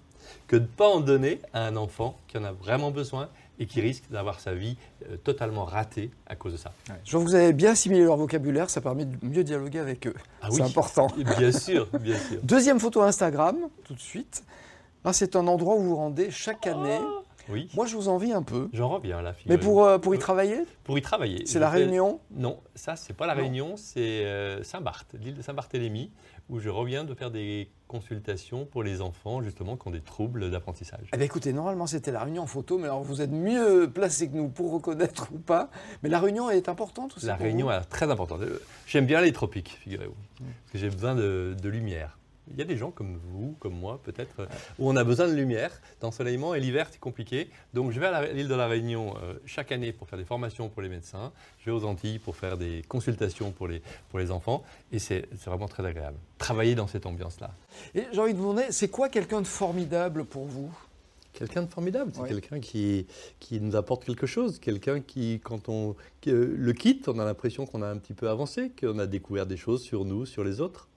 que 0.47 0.57
de 0.57 0.62
ne 0.62 0.67
pas 0.67 0.88
en 0.88 1.01
donner 1.01 1.41
à 1.53 1.67
un 1.67 1.77
enfant 1.77 2.17
qui 2.29 2.38
en 2.38 2.45
a 2.45 2.53
vraiment 2.53 2.91
besoin 2.91 3.29
et 3.59 3.67
qui 3.67 3.81
risque 3.81 4.05
d'avoir 4.11 4.38
sa 4.41 4.55
vie 4.55 4.77
euh, 5.11 5.17
totalement 5.17 5.64
ratée 5.64 6.11
à 6.27 6.37
cause 6.37 6.53
de 6.53 6.57
ça. 6.59 6.73
Je 7.05 7.12
vois 7.17 7.25
que 7.25 7.31
vous 7.31 7.35
avez 7.35 7.53
bien 7.53 7.73
assimilé 7.73 8.05
leur 8.05 8.17
vocabulaire, 8.17 8.71
ça 8.71 8.81
permet 8.81 9.05
de 9.05 9.17
mieux 9.23 9.43
dialoguer 9.43 9.81
avec 9.81 10.07
eux. 10.07 10.14
Ah 10.41 10.49
C'est 10.51 10.62
oui. 10.62 10.69
important. 10.69 11.09
Bien 11.38 11.53
sûr, 11.53 11.88
bien 12.01 12.17
sûr. 12.17 12.38
Deuxième 12.43 12.79
photo 12.79 13.03
Instagram, 13.03 13.57
tout 13.85 13.95
de 13.95 14.01
suite. 14.01 14.45
Ah, 15.05 15.12
c'est 15.12 15.37
un 15.37 15.47
endroit 15.47 15.75
où 15.75 15.79
vous 15.81 15.88
vous 15.91 15.97
rendez 15.97 16.31
chaque 16.31 16.67
année. 16.67 16.99
Oui, 17.51 17.69
Moi, 17.75 17.87
je 17.87 17.97
vous 17.97 18.09
envie 18.09 18.33
un 18.33 18.43
peu. 18.43 18.69
j'en 18.73 18.89
reviens 18.89 19.23
là. 19.23 19.33
Mais 19.47 19.59
pour, 19.59 19.85
euh, 19.85 19.99
pour 19.99 20.15
y 20.15 20.19
travailler, 20.19 20.61
Pour 20.85 20.99
y 20.99 21.03
travailler. 21.03 21.47
c'est 21.47 21.59
la 21.59 21.71
Réunion 21.71 22.21
Non, 22.31 22.61
ça, 22.75 22.97
c'est 22.97 23.15
pas 23.15 23.27
la 23.27 23.35
Non. 23.35 23.41
Réunion, 23.43 23.77
c'est 23.77 24.25
euh, 24.25 24.63
Saint-Barth, 24.63 25.15
l'île 25.21 25.35
de 25.35 25.43
Saint-Barthélemy, 25.43 26.11
où 26.51 26.59
je 26.61 26.69
reviens 26.71 27.05
de 27.05 27.15
faire 27.15 27.31
des 27.31 27.71
consultations 27.89 28.65
pour 28.67 28.83
les 28.83 29.01
enfants, 29.01 29.43
justement, 29.43 29.77
qui 29.77 29.89
ont 29.89 29.91
des 29.91 30.01
troubles 30.01 30.51
d'apprentissage. 30.51 31.09
Eh 31.13 31.17
bien, 31.17 31.25
écoutez, 31.27 31.53
normalement, 31.53 31.87
c'était 31.87 32.13
la 32.13 32.23
Réunion 32.25 32.43
en 32.43 32.47
photo, 32.47 32.77
mais 32.79 32.85
alors 32.85 33.03
vous 33.03 33.21
êtes 33.23 33.31
mieux 33.33 33.91
placé 33.91 34.29
que 34.29 34.37
nous 34.37 34.49
pour 34.49 34.73
reconnaître 34.73 35.29
ou 35.33 35.39
pas. 35.39 35.71
Mais 36.03 36.09
la 36.09 36.21
Réunion 36.21 36.51
est 36.51 36.69
importante 36.69 37.17
aussi. 37.17 37.27
La 37.27 37.37
Réunion 37.37 37.71
est 37.71 37.81
très 37.83 38.11
importante. 38.11 38.41
J'aime 38.87 39.07
bien 39.07 39.21
les 39.21 39.33
tropiques, 39.33 39.79
figurez-vous, 39.83 40.15
parce 40.39 40.73
que 40.73 40.79
j'ai 40.79 40.91
besoin 40.91 41.15
de, 41.15 41.55
de 41.61 41.69
lumière. 41.69 42.18
Il 42.53 42.59
y 42.59 42.63
a 42.63 42.65
des 42.65 42.77
gens 42.77 42.91
comme 42.91 43.17
vous, 43.17 43.57
comme 43.61 43.75
moi, 43.75 44.01
peut-être, 44.03 44.41
euh, 44.41 44.47
où 44.79 44.89
on 44.91 44.97
a 44.97 45.05
besoin 45.05 45.29
de 45.29 45.35
lumière, 45.35 45.71
d'ensoleillement, 46.01 46.55
et 46.55 46.61
l'hiver, 46.61 46.89
c'est 46.91 47.01
compliqué. 47.01 47.51
Donc, 47.75 47.91
je 47.93 48.01
vais 48.01 48.07
à 48.07 48.33
l'île 48.33 48.49
de 48.49 48.55
la 48.55 48.67
Réunion 48.67 49.15
euh, 49.23 49.35
chaque 49.47 49.73
année 49.73 49.93
pour 49.93 50.09
faire 50.09 50.19
des 50.19 50.25
formations 50.25 50.69
pour 50.69 50.83
les 50.83 50.89
médecins. 50.89 51.33
Je 51.61 51.67
vais 51.67 51.77
aux 51.77 51.85
Antilles 51.85 52.19
pour 52.19 52.37
faire 52.37 52.57
des 52.57 52.83
consultations 52.89 53.51
pour 53.53 53.69
les, 53.69 53.83
pour 54.11 54.19
les 54.19 54.31
enfants, 54.31 54.63
et 54.93 54.99
c'est 54.99 55.27
c'est 55.37 55.51
vraiment 55.51 55.69
très 55.69 55.85
agréable. 55.85 56.17
Travailler 56.39 56.75
dans 56.75 56.87
cette 56.87 57.07
ambiance-là. 57.07 57.51
Et 57.95 58.05
j'ai 58.13 58.21
envie 58.21 58.33
de 58.33 58.39
vous 58.39 58.51
demander, 58.53 58.67
c'est 58.71 58.89
quoi 58.89 59.09
quelqu'un 59.09 59.41
de 59.41 59.47
formidable 59.47 60.25
pour 60.25 60.45
vous? 60.45 60.71
Quelqu'un 61.33 61.63
de 61.63 61.71
formidable, 61.71 62.11
c'est 62.15 62.23
Ouais. 62.23 62.29
quelqu'un 62.29 62.59
qui, 62.59 63.07
qui 63.39 63.61
nous 63.61 63.77
apporte 63.77 64.05
quelque 64.05 64.27
chose, 64.27 64.59
quelqu'un 64.59 65.01
qui, 65.01 65.41
quand 65.45 65.69
on 65.69 65.95
qui, 66.21 66.31
euh, 66.31 66.53
le 66.57 66.73
quitte, 66.73 67.07
on 67.07 67.19
a 67.21 67.25
l'impression 67.25 67.65
qu'on 67.65 67.81
a 67.83 67.87
un 67.89 67.97
petit 67.99 68.15
peu 68.15 68.29
avancé, 68.29 68.73
qu'on 68.81 68.99
a 68.99 69.07
découvert 69.07 69.47
des 69.47 69.57
choses 69.57 69.83
sur 69.83 70.05
nous, 70.05 70.27
sur 70.27 70.43
les 70.43 70.61
autres. 70.61 70.88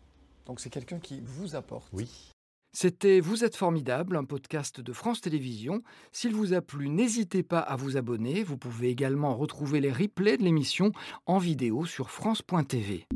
Donc, 0.45 0.60
c'est 0.60 0.69
quelqu'un 0.69 0.99
qui 0.99 1.21
vous 1.23 1.56
apporte. 1.56 1.89
Oui. 1.93 2.32
C'était 2.73 3.19
Vous 3.19 3.43
êtes 3.43 3.58
formidable, 3.58 4.15
un 4.15 4.23
podcast 4.23 4.80
de 4.80 4.93
France 4.93 5.19
Télévisions. 5.19 5.84
S'il 6.13 6.34
vous 6.34 6.54
a 6.54 6.62
plu, 6.62 6.88
n'hésitez 6.88 7.43
pas 7.43 7.60
à 7.60 7.75
vous 7.75 7.97
abonner. 7.97 8.43
Vous 8.43 8.58
pouvez 8.58 8.89
également 8.89 9.36
retrouver 9.36 9.82
les 9.82 9.91
replays 9.91 10.38
de 10.38 10.43
l'émission 10.43 10.93
en 11.25 11.38
vidéo 11.38 11.86
sur 11.86 12.10
France.tv. 12.10 13.08